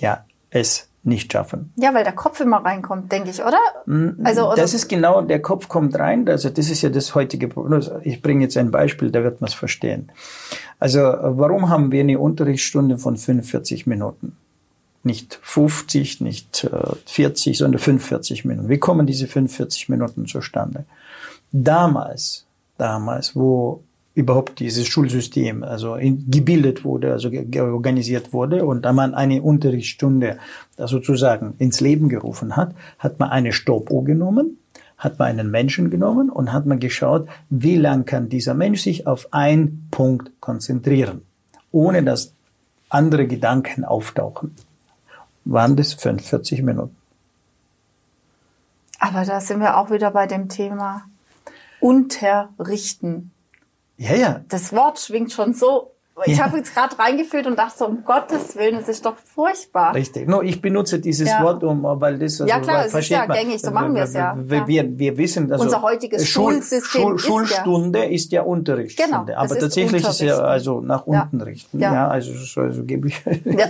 ja 0.00 0.24
es 0.50 0.88
nicht 1.04 1.32
schaffen. 1.32 1.72
Ja, 1.76 1.94
weil 1.94 2.02
der 2.02 2.12
Kopf 2.12 2.40
immer 2.40 2.64
reinkommt, 2.64 3.12
denke 3.12 3.30
ich, 3.30 3.40
oder? 3.40 3.60
Mm, 3.86 4.20
also 4.24 4.48
oder? 4.48 4.56
das 4.56 4.74
ist 4.74 4.88
genau, 4.88 5.22
der 5.22 5.40
Kopf 5.40 5.68
kommt 5.68 5.96
rein. 5.96 6.28
Also 6.28 6.50
das 6.50 6.70
ist 6.70 6.82
ja 6.82 6.90
das 6.90 7.14
heutige 7.14 7.46
Problem. 7.46 7.80
Ich 8.02 8.20
bringe 8.20 8.42
jetzt 8.42 8.56
ein 8.56 8.72
Beispiel, 8.72 9.12
da 9.12 9.22
wird 9.22 9.40
man 9.40 9.46
es 9.46 9.54
verstehen. 9.54 10.10
Also 10.80 10.98
warum 10.98 11.68
haben 11.68 11.92
wir 11.92 12.00
eine 12.00 12.18
Unterrichtsstunde 12.18 12.98
von 12.98 13.16
45 13.16 13.86
Minuten? 13.86 14.36
Nicht 15.08 15.40
50, 15.42 16.20
nicht 16.20 16.68
40, 17.06 17.54
äh, 17.54 17.58
sondern 17.58 17.80
45 17.80 18.44
Minuten. 18.44 18.68
Wie 18.68 18.78
kommen 18.78 19.06
diese 19.06 19.26
45 19.26 19.88
Minuten 19.88 20.26
zustande? 20.26 20.84
Damals, 21.50 22.44
damals, 22.76 23.34
wo 23.34 23.82
überhaupt 24.14 24.60
dieses 24.60 24.86
Schulsystem 24.86 25.62
also 25.62 25.96
gebildet 26.00 26.84
wurde, 26.84 27.12
also 27.12 27.30
organisiert 27.60 28.32
wurde 28.32 28.64
und 28.64 28.82
da 28.82 28.92
man 28.92 29.14
eine 29.14 29.42
Unterrichtsstunde 29.42 30.38
sozusagen 30.76 31.54
ins 31.58 31.80
Leben 31.80 32.08
gerufen 32.08 32.56
hat, 32.56 32.74
hat 32.98 33.18
man 33.18 33.30
eine 33.30 33.52
Stoppuhr 33.52 34.04
genommen, 34.04 34.58
hat 34.98 35.18
man 35.18 35.28
einen 35.28 35.50
Menschen 35.50 35.88
genommen 35.88 36.30
und 36.30 36.52
hat 36.52 36.66
man 36.66 36.80
geschaut, 36.80 37.28
wie 37.48 37.76
lang 37.76 38.04
kann 38.04 38.28
dieser 38.28 38.54
Mensch 38.54 38.82
sich 38.82 39.06
auf 39.06 39.32
einen 39.32 39.88
Punkt 39.90 40.32
konzentrieren, 40.40 41.22
ohne 41.70 42.02
dass 42.02 42.32
andere 42.90 43.26
Gedanken 43.26 43.84
auftauchen 43.84 44.50
waren 45.48 45.76
das 45.76 45.94
45 45.94 46.62
Minuten. 46.62 46.96
Aber 48.98 49.24
da 49.24 49.40
sind 49.40 49.60
wir 49.60 49.78
auch 49.78 49.90
wieder 49.90 50.10
bei 50.10 50.26
dem 50.26 50.48
Thema 50.48 51.04
unterrichten. 51.80 53.32
Ja, 53.96 54.14
ja. 54.14 54.40
Das 54.48 54.72
Wort 54.72 54.98
schwingt 54.98 55.32
schon 55.32 55.54
so 55.54 55.92
ich 56.26 56.38
ja. 56.38 56.44
habe 56.44 56.58
jetzt 56.58 56.74
gerade 56.74 56.98
reingefühlt 56.98 57.46
und 57.46 57.58
dachte 57.58 57.78
so, 57.78 57.86
um 57.86 58.04
Gottes 58.04 58.56
Willen, 58.56 58.76
das 58.76 58.88
ist 58.88 59.04
doch 59.04 59.16
furchtbar. 59.16 59.94
Richtig. 59.94 60.28
No, 60.28 60.42
ich 60.42 60.60
benutze 60.60 60.98
dieses 60.98 61.28
ja. 61.28 61.42
Wort, 61.42 61.62
um, 61.64 61.82
weil 61.82 62.18
das 62.18 62.40
also, 62.40 62.46
Ja 62.46 62.60
klar, 62.60 62.86
es 62.86 62.94
ist 62.94 63.08
ja 63.08 63.26
man, 63.26 63.36
gängig, 63.36 63.60
so 63.60 63.70
machen 63.70 63.94
wir 63.94 64.02
es 64.02 64.14
ja. 64.14 64.36
Wir, 64.36 64.66
wir, 64.66 64.98
wir 64.98 65.16
wissen, 65.16 65.50
also 65.52 65.64
unser 65.64 65.82
heutiges 65.82 66.26
Schul, 66.26 66.54
Schulsystem 66.54 67.02
Schul, 67.02 67.18
Schulstunde 67.18 67.98
ist 68.00 68.04
ja, 68.04 68.14
ist 68.14 68.32
ja 68.32 68.42
Unterrichtsstunde, 68.42 69.32
genau, 69.32 69.38
aber 69.38 69.58
tatsächlich 69.58 70.06
ist 70.06 70.20
ja 70.20 70.38
also 70.38 70.80
nach 70.80 71.06
unten 71.06 71.40
richten. 71.40 71.78
Ja, 71.78 72.08
also, 72.08 72.32
also 72.60 72.84
gebe 72.84 73.08
ich. 73.08 73.22
Ja. 73.44 73.68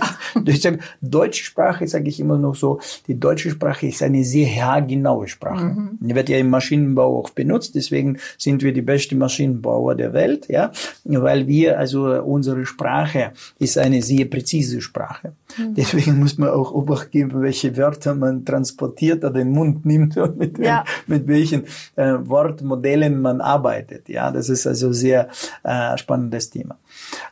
deutsche 1.01 1.43
Sprache 1.43 1.87
sage 1.87 2.09
ich 2.09 2.19
immer 2.19 2.37
noch 2.37 2.55
so, 2.55 2.79
die 3.07 3.19
deutsche 3.19 3.49
Sprache 3.49 3.87
ist 3.87 4.03
eine 4.03 4.23
sehr 4.23 4.47
haargenaue 4.47 5.27
Sprache. 5.27 5.65
Mhm. 5.65 5.97
Die 5.99 6.15
wird 6.15 6.29
ja 6.29 6.37
im 6.37 6.49
Maschinenbau 6.49 7.19
auch 7.19 7.29
benutzt, 7.29 7.75
deswegen 7.75 8.17
sind 8.37 8.61
wir 8.63 8.73
die 8.73 8.81
beste 8.81 9.15
Maschinenbauer 9.15 9.95
der 9.95 10.13
Welt, 10.13 10.47
ja, 10.49 10.71
weil 11.03 11.47
wir 11.47 11.79
also 11.79 12.21
unsere 12.39 12.65
Sprache 12.65 13.33
ist 13.59 13.77
eine 13.77 14.01
sehr 14.01 14.25
präzise 14.25 14.79
Sprache. 14.79 15.33
Mhm. 15.57 15.75
Deswegen 15.75 16.19
muss 16.19 16.37
man 16.37 16.49
auch 16.49 16.71
Obacht 16.71 17.11
geben, 17.11 17.41
welche 17.41 17.75
Wörter 17.75 18.15
man 18.15 18.45
transportiert 18.45 19.25
oder 19.25 19.39
den 19.39 19.51
Mund 19.51 19.85
nimmt 19.85 20.15
und 20.17 20.37
mit, 20.37 20.57
ja. 20.57 20.85
mit 21.07 21.27
welchen 21.27 21.65
äh, 21.97 22.15
Wortmodellen 22.21 23.21
man 23.21 23.41
arbeitet. 23.41 24.07
Ja, 24.07 24.31
das 24.31 24.47
ist 24.47 24.65
also 24.65 24.93
sehr 24.93 25.27
äh, 25.63 25.97
spannendes 25.97 26.49
Thema. 26.49 26.77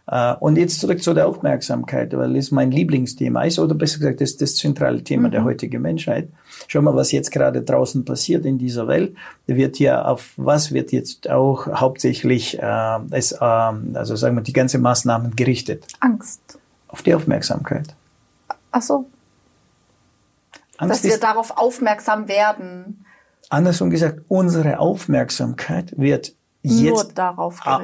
Äh, 0.07 0.33
und 0.39 0.57
jetzt 0.57 0.81
zurück 0.81 1.01
zu 1.01 1.13
der 1.13 1.27
Aufmerksamkeit, 1.27 2.15
weil 2.17 2.35
es 2.35 2.51
mein 2.51 2.71
Lieblingsthema 2.71 3.43
ist, 3.43 3.59
oder 3.59 3.75
besser 3.75 3.99
gesagt, 3.99 4.19
das 4.19 4.31
ist 4.31 4.41
das 4.41 4.55
zentrale 4.55 5.03
Thema 5.03 5.29
mhm. 5.29 5.31
der 5.31 5.43
heutigen 5.45 5.81
Menschheit. 5.81 6.27
Schau 6.67 6.81
mal, 6.81 6.95
was 6.95 7.11
jetzt 7.11 7.31
gerade 7.31 7.61
draußen 7.61 8.03
passiert 8.03 8.45
in 8.45 8.57
dieser 8.57 8.87
Welt. 8.87 9.15
Wird 9.45 9.79
ja 9.79 10.03
auf 10.03 10.33
was 10.35 10.73
wird 10.73 10.91
jetzt 10.91 11.29
auch 11.29 11.67
hauptsächlich 11.67 12.59
äh, 12.59 12.99
es, 13.11 13.31
äh, 13.31 13.45
also 13.45 14.15
sagen 14.15 14.35
wir 14.35 14.41
die 14.41 14.53
ganze 14.53 14.79
Maßnahmen 14.97 15.35
gerichtet? 15.35 15.87
Angst. 15.99 16.59
Auf 16.87 17.01
die 17.01 17.13
Aufmerksamkeit. 17.13 17.93
Ach 18.71 18.81
so. 18.81 19.09
Angst 20.77 21.03
Dass 21.03 21.11
wir 21.11 21.19
darauf 21.19 21.57
aufmerksam 21.57 22.27
werden. 22.27 23.05
Andersrum 23.49 23.89
gesagt, 23.89 24.21
unsere 24.27 24.79
Aufmerksamkeit 24.79 25.97
wird 25.97 26.33
jetzt 26.63 27.17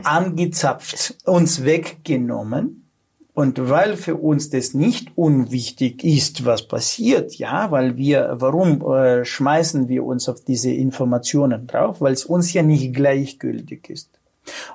angezapft, 0.04 1.15
uns 1.26 1.63
weggenommen 1.63 2.89
und 3.34 3.69
weil 3.69 3.95
für 3.97 4.15
uns 4.17 4.49
das 4.49 4.73
nicht 4.73 5.12
unwichtig 5.15 6.04
ist, 6.04 6.45
was 6.45 6.67
passiert, 6.67 7.36
ja, 7.36 7.71
weil 7.71 7.97
wir, 7.97 8.36
warum 8.36 8.82
äh, 8.93 9.26
schmeißen 9.26 9.88
wir 9.88 10.04
uns 10.04 10.28
auf 10.30 10.43
diese 10.43 10.69
Informationen 10.71 11.65
drauf? 11.65 12.02
Weil 12.02 12.13
es 12.13 12.26
uns 12.26 12.54
ja 12.54 12.62
nicht 12.62 12.93
gleichgültig 12.93 13.89
ist. 13.89 14.10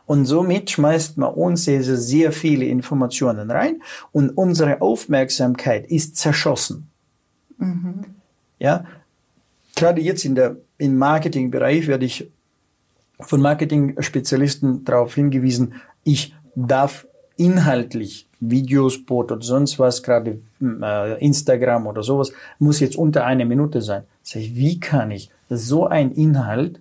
Und 0.07 0.25
somit 0.25 0.71
schmeißt 0.71 1.19
man 1.19 1.35
uns 1.35 1.65
sehr, 1.65 1.83
sehr 1.83 2.33
viele 2.33 2.65
Informationen 2.65 3.51
rein 3.51 3.83
und 4.13 4.31
unsere 4.31 4.81
Aufmerksamkeit 4.81 5.91
ist 5.91 6.17
zerschossen. 6.17 6.89
Mhm. 7.59 8.05
Ja, 8.59 8.85
gerade 9.77 10.01
jetzt 10.01 10.25
in 10.25 10.35
der, 10.35 10.57
im 10.79 10.97
Marketingbereich 10.97 11.87
werde 11.87 12.07
ich 12.07 12.31
von 13.21 13.41
Marketing-Spezialisten 13.41 14.85
darauf 14.85 15.15
hingewiesen, 15.15 15.75
ich 16.05 16.35
darf 16.55 17.07
inhaltlich 17.37 18.29
Videos, 18.41 19.05
Boot 19.05 19.33
oder 19.33 19.43
sonst 19.43 19.79
was, 19.79 20.03
gerade 20.03 20.41
äh, 20.63 21.25
Instagram 21.25 21.87
oder 21.87 22.03
sowas, 22.03 22.33
muss 22.59 22.81
jetzt 22.81 22.97
unter 22.97 23.25
einer 23.25 23.45
Minute 23.45 23.83
sein. 23.83 24.05
Sag 24.23 24.43
ich, 24.43 24.55
wie 24.55 24.79
kann 24.79 25.11
ich 25.11 25.31
so 25.49 25.87
ein 25.87 26.13
Inhalt, 26.13 26.81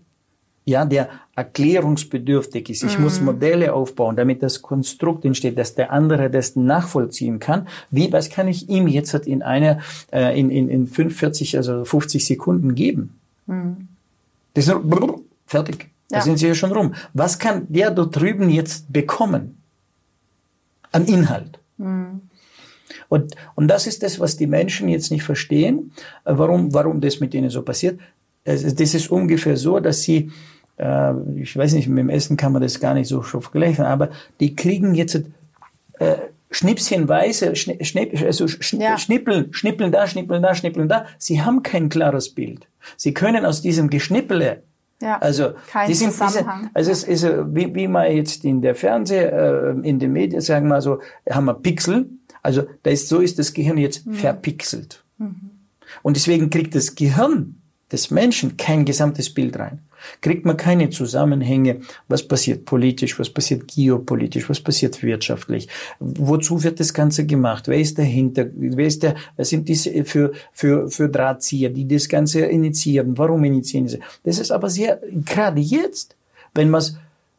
ja, 0.68 0.84
der 0.84 1.10
erklärungsbedürftig 1.36 2.70
ist. 2.70 2.84
Ich 2.84 3.00
mm. 3.00 3.02
muss 3.02 3.20
mhm. 3.20 3.28
Modelle 3.28 3.74
aufbauen, 3.74 4.18
damit 4.18 4.44
das 4.44 4.62
Konstrukt 4.62 5.24
entsteht, 5.24 5.58
dass 5.58 5.76
der 5.76 5.94
andere 5.94 6.30
das 6.30 6.58
nachvollziehen 6.58 7.40
kann. 7.40 7.70
Wie, 7.90 8.12
was 8.12 8.30
kann 8.30 8.50
ich 8.50 8.68
ihm 8.68 8.88
jetzt 8.88 9.14
in 9.14 9.42
einer, 9.44 9.80
äh, 10.12 10.38
in, 10.38 10.52
in, 10.52 10.68
in 10.68 10.88
45, 10.88 11.56
also 11.56 11.86
50 11.86 12.26
Sekunden 12.26 12.76
geben? 12.76 13.18
Mm. 13.46 13.88
Das 14.56 14.68
ist 14.68 14.76
fertig. 15.46 15.90
Da 16.10 16.22
sind 16.22 16.38
sie 16.38 16.48
ja 16.48 16.56
schon 16.56 16.72
rum. 16.72 16.96
Was 17.14 17.40
kann 17.40 17.68
der 17.70 17.92
dort 17.92 18.16
drüben 18.16 18.50
jetzt 18.50 18.92
bekommen? 18.92 19.62
An 20.92 21.06
Inhalt. 21.06 21.60
Mhm. 21.78 22.22
Und, 23.10 23.36
und 23.56 23.68
das 23.68 23.88
ist 23.88 24.04
das, 24.04 24.20
was 24.20 24.36
die 24.36 24.48
Menschen 24.48 24.90
jetzt 24.90 25.12
nicht 25.12 25.24
verstehen, 25.24 25.92
äh, 26.26 26.34
warum, 26.36 26.74
warum 26.74 27.00
das 27.00 27.22
mit 27.22 27.34
ihnen 27.34 27.50
so 27.50 27.62
passiert. 27.62 28.00
Das 28.44 28.64
ist 28.64 29.12
ungefähr 29.12 29.58
so, 29.58 29.80
dass 29.80 30.04
sie, 30.04 30.32
äh, 30.78 31.14
ich 31.36 31.56
weiß 31.56 31.74
nicht, 31.74 31.88
mit 31.88 32.00
dem 32.00 32.10
Essen 32.10 32.38
kann 32.38 32.54
man 32.54 32.62
das 32.62 32.80
gar 32.80 32.94
nicht 32.94 33.08
so 33.08 33.22
schon 33.24 33.42
vergleichen, 33.42 33.86
aber 33.86 34.10
die 34.40 34.56
kriegen 34.56 34.96
jetzt 34.96 35.22
äh, 36.00 36.16
schnipschenweise, 36.52 37.56
schnipp, 37.56 38.22
also 38.22 38.48
schn 38.48 38.80
ja. 38.80 38.98
schnippeln, 38.98 39.54
schnippeln 39.54 39.92
da, 39.92 40.08
schnippeln 40.08 40.42
da, 40.42 40.56
schnippeln 40.56 40.88
da. 40.88 41.06
Sie 41.18 41.42
haben 41.42 41.64
kein 41.64 41.90
klares 41.90 42.34
Bild. 42.34 42.68
Sie 42.96 43.14
können 43.14 43.46
aus 43.46 43.62
diesem 43.62 43.90
Geschnippele 43.90 44.64
ja, 45.00 45.20
also, 45.20 45.52
kein 45.70 45.94
sind 45.94 46.12
Zusammenhang. 46.12 46.62
Diese, 46.62 46.76
also 46.76 46.92
es 46.92 47.04
ist, 47.04 47.24
wie, 47.54 47.76
wie 47.76 47.88
man 47.88 48.12
jetzt 48.12 48.44
in 48.44 48.64
der 48.64 48.74
Fernseh, 48.74 49.26
äh, 49.26 49.76
in 49.84 50.00
den 50.00 50.12
Medien, 50.12 50.42
sagen 50.42 50.68
wir 50.70 50.82
so, 50.82 51.02
haben 51.30 51.46
wir 51.46 51.54
Pixel. 51.54 52.10
Also 52.42 52.64
da 52.82 52.90
ist, 52.90 53.08
so 53.08 53.20
ist 53.20 53.38
das 53.38 53.54
Gehirn 53.54 53.78
jetzt 53.78 54.08
mhm. 54.08 54.14
verpixelt. 54.14 55.04
Mhm. 55.20 55.52
Und 56.02 56.18
deswegen 56.18 56.50
kriegt 56.50 56.74
das 56.74 56.96
Gehirn 56.96 57.62
des 57.92 58.10
Menschen 58.10 58.58
kein 58.58 58.86
gesamtes 58.86 59.32
Bild 59.32 59.60
rein 59.60 59.82
kriegt 60.22 60.46
man 60.46 60.58
keine 60.58 60.90
Zusammenhänge, 60.90 61.82
was 62.08 62.28
passiert 62.28 62.66
politisch, 62.66 63.20
was 63.20 63.30
passiert 63.30 63.68
geopolitisch, 63.68 64.50
was 64.50 64.60
passiert 64.60 65.02
wirtschaftlich, 65.04 65.68
wozu 66.00 66.64
wird 66.64 66.80
das 66.80 66.94
Ganze 66.94 67.26
gemacht, 67.26 67.68
wer 67.68 67.80
ist 67.80 67.98
dahinter, 67.98 68.48
wer 68.54 68.88
ist 68.88 69.04
der, 69.04 69.16
was 69.36 69.50
sind 69.50 69.68
diese 69.68 70.06
für, 70.06 70.32
für, 70.54 70.90
für 70.90 71.10
Drahtzieher, 71.10 71.70
die 71.70 71.88
das 71.88 72.08
Ganze 72.10 72.42
initiieren, 72.42 73.18
warum 73.18 73.44
initiieren 73.44 73.88
sie. 73.88 74.00
Das 74.24 74.40
ist 74.40 74.52
aber 74.52 74.70
sehr, 74.70 75.00
gerade 75.26 75.62
jetzt, 75.62 76.16
wenn 76.54 76.70
man 76.70 76.84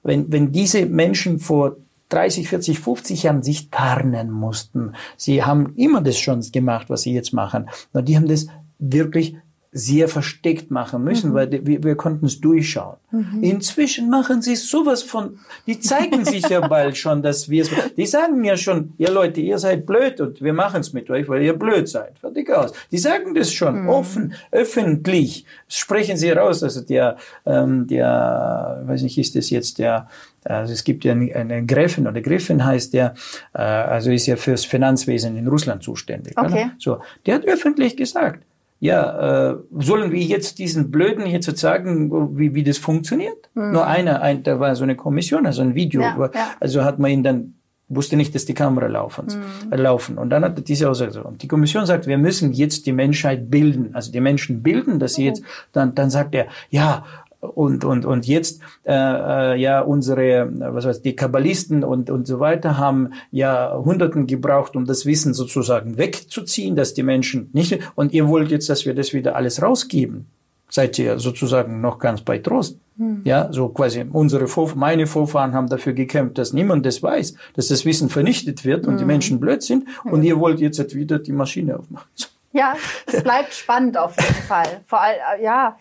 wenn, 0.03 0.31
wenn 0.33 0.53
diese 0.53 0.87
Menschen 0.87 1.39
vor 1.39 1.77
30, 2.09 2.49
40, 2.49 2.79
50 2.79 3.23
Jahren 3.25 3.43
sich 3.43 3.71
tarnen 3.71 4.31
mussten. 4.31 4.95
Sie 5.17 5.45
haben 5.45 5.75
immer 5.77 6.01
das 6.01 6.19
schon 6.19 6.41
gemacht, 6.41 6.89
was 6.89 7.03
sie 7.03 7.13
jetzt 7.13 7.33
machen. 7.33 7.69
Nur 7.93 8.03
die 8.03 8.17
haben 8.17 8.29
das 8.29 8.47
wirklich 8.79 9.37
sehr 9.79 10.09
versteckt 10.09 10.71
machen 10.71 11.05
müssen, 11.05 11.31
mhm. 11.31 11.35
weil 11.35 11.67
wir, 11.67 11.85
wir 11.85 11.95
konnten 11.95 12.27
es 12.27 12.41
durchschauen. 12.41 12.97
Mhm. 13.11 13.43
Inzwischen 13.43 14.11
machen 14.11 14.43
sie 14.43 14.57
sowas 14.57 15.03
von, 15.03 15.39
die 15.67 15.79
zeigen 15.79 16.25
sich 16.25 16.49
ja 16.49 16.67
bald 16.67 16.97
schon, 16.97 17.23
dass 17.23 17.49
wir 17.49 17.63
es, 17.63 17.71
die 17.97 18.07
sagen 18.07 18.43
ja 18.45 18.57
schon, 18.57 18.93
ja 18.99 19.11
Leute, 19.11 19.41
ihr 19.41 19.59
seid 19.59 19.87
blöd 19.87 20.21
und 20.21 20.43
wir 20.43 20.53
machen 20.53 20.81
es 20.81 20.93
mit 20.93 21.09
euch, 21.11 21.29
weil 21.29 21.43
ihr 21.43 21.55
blöd 21.55 21.89
seid. 21.89 22.19
Fertig 22.19 22.51
aus. 22.51 22.73
Die 22.91 22.99
sagen 22.99 23.35
das 23.35 23.53
schon 23.53 23.83
mhm. 23.83 23.89
offen, 23.89 24.35
öffentlich, 24.51 25.47
sprechen 25.69 26.17
sie 26.17 26.31
raus. 26.31 26.63
Also 26.63 26.81
der, 26.81 27.17
ähm, 27.47 27.87
der, 27.87 28.83
weiß 28.85 29.03
nicht, 29.03 29.17
ist 29.17 29.37
das 29.37 29.51
jetzt 29.51 29.79
der, 29.79 30.09
also 30.45 30.73
es 30.73 30.83
gibt 30.83 31.05
ja 31.05 31.13
einen 31.13 31.67
Gräfin 31.67 32.07
oder 32.07 32.21
Griffin 32.21 32.65
heißt 32.65 32.95
der, 32.95 33.15
äh, 33.55 33.61
also 33.61 34.11
ist 34.11 34.27
ja 34.27 34.37
fürs 34.37 34.65
Finanzwesen 34.65 35.37
in 35.37 35.47
Russland 35.47 35.83
zuständig. 35.83 36.37
Okay. 36.37 36.47
Oder? 36.47 36.73
So, 36.79 36.99
der 37.27 37.37
hat 37.37 37.45
öffentlich 37.47 37.97
gesagt, 37.97 38.43
ja, 38.81 39.51
äh, 39.51 39.57
sollen 39.79 40.13
wir 40.13 40.21
jetzt 40.21 40.59
diesen 40.59 40.91
Blöden 40.91 41.27
hier 41.27 41.41
zu 41.41 41.55
sagen, 41.55 42.39
wie, 42.39 42.55
wie 42.55 42.63
das 42.63 42.79
funktioniert? 42.79 43.51
Mhm. 43.55 43.73
Nur 43.73 43.87
einer, 43.87 44.23
ein, 44.23 44.43
da 44.43 44.61
war 44.61 44.77
so 44.77 44.85
eine 44.85 44.95
Kommission, 44.95 45.47
also 45.47 45.63
ein 45.63 45.75
Video, 45.75 46.01
ja, 46.01 46.31
ja. 46.33 46.51
also 46.61 46.85
hat 46.85 46.99
man 46.99 47.11
ihn 47.11 47.23
dann 47.23 47.55
wusste 47.89 48.17
nicht, 48.17 48.35
dass 48.35 48.45
die 48.45 48.55
Kamera 48.55 48.87
laufen, 48.87 49.27
mhm. 49.27 49.73
äh, 49.73 49.77
laufen. 49.77 50.19
Und 50.19 50.31
dann 50.31 50.45
hat 50.45 50.59
er 50.59 50.63
diese 50.63 50.91
Aussage. 50.91 51.23
Und 51.25 51.43
die 51.43 51.49
Kommission 51.49 51.87
sagt, 51.87 52.07
wir 52.07 52.19
müssen 52.19 52.53
jetzt 52.53 52.87
die 52.87 52.93
Menschheit 52.93 53.51
bilden, 53.51 53.95
also 53.95 54.13
die 54.13 54.21
Menschen 54.21 54.63
bilden, 54.63 54.99
dass 54.99 55.15
sie 55.15 55.25
jetzt, 55.25 55.43
dann, 55.73 55.95
dann 55.95 56.11
sagt 56.11 56.35
er, 56.35 56.49
ja, 56.71 57.05
und 57.41 57.85
und 57.85 58.05
und 58.05 58.27
jetzt 58.27 58.61
äh, 58.85 58.93
äh, 58.93 59.61
ja 59.61 59.81
unsere 59.81 60.51
was 60.53 60.85
weiß 60.85 61.03
die 61.03 61.15
Kabbalisten 61.15 61.85
und 61.85 62.11
und 62.11 62.27
so 62.27 62.41
weiter 62.41 62.79
haben 62.79 63.13
ja 63.31 63.77
Hunderten 63.77 64.27
gebraucht, 64.27 64.75
um 64.75 64.87
das 64.87 65.07
Wissen 65.07 65.35
sozusagen 65.35 65.99
wegzuziehen, 65.99 66.75
dass 66.75 66.95
die 66.95 67.05
Menschen 67.05 67.51
nicht 67.53 67.79
und 67.95 68.13
ihr 68.13 68.29
wollt 68.29 68.51
jetzt, 68.51 68.69
dass 68.69 68.87
wir 68.87 68.95
das 68.95 69.13
wieder 69.13 69.37
alles 69.37 69.63
rausgeben. 69.63 70.27
Seid 70.71 70.99
ihr 70.99 71.19
sozusagen 71.19 71.81
noch 71.81 71.99
ganz 71.99 72.21
bei 72.21 72.39
Trost? 72.39 72.79
Hm. 72.99 73.23
Ja, 73.25 73.51
so 73.53 73.69
quasi 73.69 74.05
unsere 74.11 74.49
Vor 74.49 74.73
meine 74.75 75.07
Vorfahren 75.07 75.55
haben 75.55 75.69
dafür 75.69 75.95
gekämpft, 75.95 76.37
dass 76.37 76.53
niemand 76.53 76.85
das 76.85 77.03
weiß, 77.03 77.35
dass 77.55 77.69
das 77.69 77.87
Wissen 77.87 78.11
vernichtet 78.11 78.65
wird 78.65 78.87
und 78.87 78.95
hm. 78.95 78.99
die 78.99 79.05
Menschen 79.05 79.41
blöd 79.41 79.63
sind 79.63 79.87
und 80.05 80.25
ihr 80.25 80.39
wollt 80.39 80.61
jetzt 80.61 80.95
wieder 80.95 81.21
die 81.21 81.33
Maschine 81.33 81.79
aufmachen. 81.79 82.09
Ja, 82.53 82.75
es 83.07 83.23
bleibt 83.23 83.55
spannend 83.55 83.97
auf 83.97 84.17
jeden 84.21 84.43
Fall. 84.49 84.81
Vor 84.87 85.01
allem 85.01 85.19
ja 85.43 85.77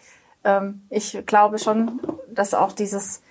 ähm, 0.48 0.82
ich 0.90 1.26
glaube 1.26 1.60
schon, 1.60 2.00
dass 2.34 2.54
auch 2.54 2.72
dieses 2.72 3.22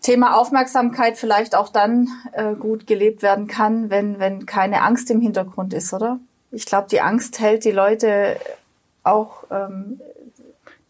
Thema 0.00 0.36
Aufmerksamkeit 0.36 1.18
vielleicht 1.18 1.54
auch 1.54 1.68
dann 1.68 2.08
äh, 2.32 2.54
gut 2.54 2.86
gelebt 2.86 3.22
werden 3.22 3.46
kann, 3.46 3.90
wenn, 3.90 4.18
wenn 4.18 4.46
keine 4.46 4.82
Angst 4.82 5.10
im 5.10 5.20
Hintergrund 5.20 5.74
ist, 5.74 5.92
oder? 5.92 6.18
Ich 6.50 6.64
glaube, 6.64 6.88
die 6.90 7.02
Angst 7.02 7.40
hält 7.40 7.64
die 7.64 7.72
Leute 7.72 8.36
auch 9.02 9.44
ähm, 9.50 10.00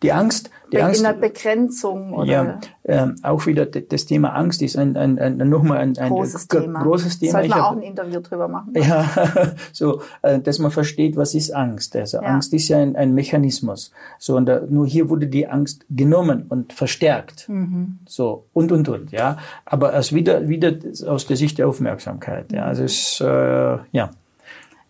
die 0.02 0.12
Angst, 0.12 0.50
die 0.72 0.80
Angst, 0.80 1.00
in 1.00 1.04
der 1.04 1.14
Begrenzung 1.14 2.12
oder 2.12 2.30
ja, 2.30 2.60
äh, 2.84 3.08
auch 3.22 3.46
wieder 3.46 3.66
das 3.66 4.06
Thema 4.06 4.34
Angst 4.34 4.62
ist 4.62 4.76
ein, 4.76 4.96
ein, 4.96 5.18
ein 5.18 5.36
nochmal 5.48 5.78
ein, 5.78 5.98
ein 5.98 6.10
großes 6.10 6.46
Thema. 6.46 6.82
Großes 6.82 7.18
Thema. 7.18 7.32
Sollten 7.32 7.48
wir 7.48 7.66
auch 7.66 7.72
ein 7.72 7.82
Interview 7.82 8.20
drüber 8.20 8.46
machen. 8.46 8.74
Ja, 8.76 9.08
so, 9.72 10.02
äh, 10.22 10.38
dass 10.38 10.60
man 10.60 10.70
versteht, 10.70 11.16
was 11.16 11.34
ist 11.34 11.50
Angst. 11.50 11.96
Also 11.96 12.18
ja. 12.18 12.24
Angst 12.24 12.52
ist 12.54 12.68
ja 12.68 12.78
ein, 12.78 12.94
ein 12.94 13.12
Mechanismus. 13.12 13.90
So 14.18 14.36
und 14.36 14.46
da, 14.46 14.60
nur 14.68 14.86
hier 14.86 15.10
wurde 15.10 15.26
die 15.26 15.48
Angst 15.48 15.84
genommen 15.90 16.46
und 16.48 16.72
verstärkt. 16.72 17.48
Mhm. 17.48 17.98
So 18.06 18.44
und 18.52 18.70
und 18.70 18.88
und. 18.88 19.10
Ja, 19.10 19.38
aber 19.64 19.94
als 19.94 20.14
wieder 20.14 20.48
wieder 20.48 20.74
aus 21.06 21.26
der 21.26 21.36
Sicht 21.36 21.58
der 21.58 21.66
Aufmerksamkeit. 21.66 22.52
Ja, 22.52 22.66
also 22.66 22.84
es 22.84 23.20
äh, 23.20 23.78
ja. 23.90 24.10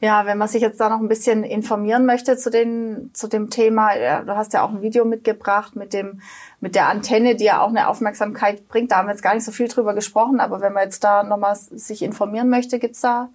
Ja, 0.01 0.27
wenn 0.27 0.39
man 0.39 0.47
sich 0.47 0.63
jetzt 0.63 0.79
da 0.79 0.89
noch 0.89 1.01
ein 1.01 1.09
bisschen 1.09 1.43
informieren 1.43 2.07
möchte 2.07 2.37
zu, 2.37 2.51
den, 2.51 3.11
zu 3.15 3.27
dem 3.27 3.51
Thema, 3.51 4.23
du 4.23 4.37
hast 4.37 4.53
ja 4.53 4.63
auch 4.63 4.71
ein 4.71 4.81
Video 4.81 5.05
mitgebracht 5.05 5.75
mit 5.75 5.93
dem, 5.93 6.21
mit 6.61 6.77
der 6.77 6.89
Antenne, 6.89 7.35
die 7.35 7.45
ja 7.45 7.61
auch 7.61 7.71
eine 7.71 7.89
Aufmerksamkeit 7.89 8.69
bringt. 8.69 8.93
Da 8.93 8.99
haben 8.99 9.09
wir 9.09 9.13
jetzt 9.13 9.23
gar 9.23 9.35
nicht 9.35 9.45
so 9.45 9.51
viel 9.51 9.67
drüber 9.67 9.95
gesprochen, 9.95 10.39
aber 10.39 10.61
wenn 10.61 10.73
man 10.73 10.85
jetzt 10.85 11.03
da 11.03 11.25
nochmal 11.25 11.57
sich 11.57 12.03
informieren 12.03 12.49
möchte, 12.49 12.79
gibt's 12.79 13.01
da 13.01 13.29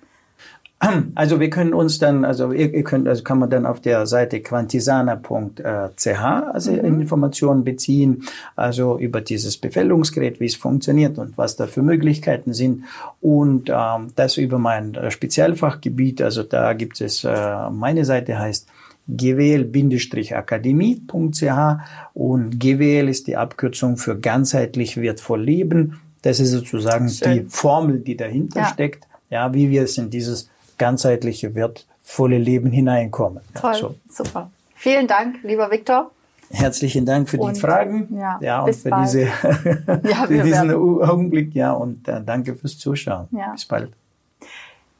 also 1.15 1.39
wir 1.39 1.49
können 1.49 1.73
uns 1.73 1.99
dann, 1.99 2.25
also 2.25 2.51
ihr, 2.51 2.73
ihr 2.73 2.83
könnt, 2.83 3.07
also 3.07 3.23
kann 3.23 3.39
man 3.39 3.49
dann 3.49 3.65
auf 3.65 3.81
der 3.81 4.05
Seite 4.05 4.41
quantisana.ch 4.41 6.07
also 6.07 6.71
mhm. 6.71 7.01
Informationen 7.01 7.63
beziehen, 7.63 8.23
also 8.55 8.99
über 8.99 9.21
dieses 9.21 9.57
Befällungsgerät, 9.57 10.39
wie 10.39 10.45
es 10.45 10.55
funktioniert 10.55 11.17
und 11.17 11.37
was 11.37 11.55
da 11.55 11.67
für 11.67 11.81
Möglichkeiten 11.81 12.53
sind 12.53 12.83
und 13.21 13.69
ähm, 13.69 14.07
das 14.15 14.37
über 14.37 14.59
mein 14.59 14.95
äh, 14.95 15.11
Spezialfachgebiet, 15.11 16.21
also 16.21 16.43
da 16.43 16.73
gibt 16.73 16.99
es, 17.01 17.23
äh, 17.23 17.69
meine 17.69 18.05
Seite 18.05 18.39
heißt 18.39 18.67
gwl-akademie.ch 19.07 21.79
und 22.13 22.59
GWL 22.59 23.09
ist 23.09 23.27
die 23.27 23.35
Abkürzung 23.35 23.97
für 23.97 24.17
ganzheitlich 24.17 24.95
wertvoll 24.97 25.43
leben. 25.43 25.99
Das 26.21 26.39
ist 26.39 26.51
sozusagen 26.51 27.09
Schön. 27.09 27.33
die 27.33 27.45
Formel, 27.49 27.99
die 27.99 28.15
dahinter 28.15 28.61
ja. 28.61 28.67
steckt, 28.67 29.05
ja, 29.29 29.53
wie 29.53 29.69
wir 29.69 29.83
es 29.83 29.97
in 29.97 30.09
dieses 30.09 30.49
ganzheitliche, 30.77 31.55
wertvolle 31.55 32.37
Leben 32.37 32.71
hineinkommen. 32.71 33.41
Toll, 33.53 33.75
so. 33.75 33.95
super. 34.09 34.49
Vielen 34.75 35.07
Dank, 35.07 35.37
lieber 35.43 35.71
Viktor. 35.71 36.11
Herzlichen 36.51 37.05
Dank 37.05 37.29
für 37.29 37.39
und, 37.39 37.55
die 37.55 37.59
Fragen. 37.59 38.15
Ja, 38.15 38.37
ja 38.41 38.61
und 38.61 38.75
für, 38.75 38.91
diese, 39.01 39.21
ja, 39.23 39.29
für 40.27 40.43
diesen 40.43 40.71
Augenblick. 40.71 41.55
Ja, 41.55 41.71
und 41.71 42.07
äh, 42.07 42.21
danke 42.23 42.55
fürs 42.55 42.77
Zuschauen. 42.77 43.27
Ja. 43.31 43.51
Bis 43.51 43.65
bald. 43.65 43.91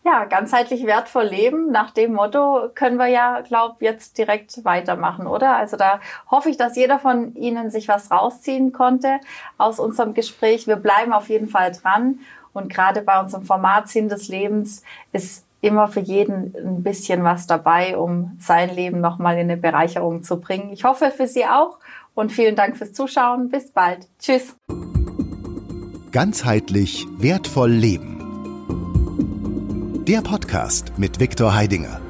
Ja, 0.06 0.26
ganzheitlich 0.26 0.86
wertvoll 0.86 1.26
leben. 1.26 1.72
Nach 1.72 1.92
dem 1.92 2.14
Motto 2.14 2.70
können 2.76 2.98
wir 2.98 3.08
ja, 3.08 3.42
glaub, 3.42 3.82
jetzt 3.82 4.18
direkt 4.18 4.66
weitermachen, 4.66 5.28
oder? 5.28 5.56
Also 5.56 5.78
da 5.78 6.02
hoffe 6.30 6.50
ich, 6.50 6.58
dass 6.58 6.76
jeder 6.76 7.00
von 7.00 7.36
Ihnen 7.36 7.70
sich 7.70 7.88
was 7.88 8.12
rausziehen 8.12 8.74
konnte 8.74 9.20
aus 9.58 9.80
unserem 9.80 10.14
Gespräch. 10.14 10.68
Wir 10.68 10.76
bleiben 10.76 11.14
auf 11.14 11.30
jeden 11.30 11.48
Fall 11.48 11.72
dran. 11.72 12.20
Und 12.52 12.72
gerade 12.72 13.02
bei 13.02 13.20
unserem 13.20 13.46
Format 13.46 13.88
Sinn 13.88 14.10
des 14.10 14.28
Lebens 14.28 14.84
ist 15.14 15.46
immer 15.64 15.88
für 15.88 16.02
jeden 16.02 16.54
ein 16.56 16.84
bisschen 16.84 17.24
was 17.24 17.48
dabei, 17.48 17.98
um 17.98 18.38
sein 18.40 18.76
Leben 18.76 19.00
nochmal 19.00 19.36
in 19.36 19.50
eine 19.50 19.58
Bereicherung 19.58 20.22
zu 20.22 20.40
bringen. 20.40 20.72
Ich 20.74 20.84
hoffe 20.84 21.12
für 21.16 21.26
Sie 21.26 21.46
auch 21.46 21.80
und 22.14 22.32
vielen 22.32 22.56
Dank 22.56 22.78
fürs 22.78 22.94
Zuschauen. 22.94 23.50
Bis 23.50 23.72
bald. 23.72 24.08
Tschüss. 24.20 24.56
Ganzheitlich 26.12 27.08
wertvoll 27.18 27.72
leben. 27.72 28.20
Der 30.06 30.22
Podcast 30.22 30.92
mit 30.98 31.20
Viktor 31.22 31.56
Heidinger. 31.56 32.02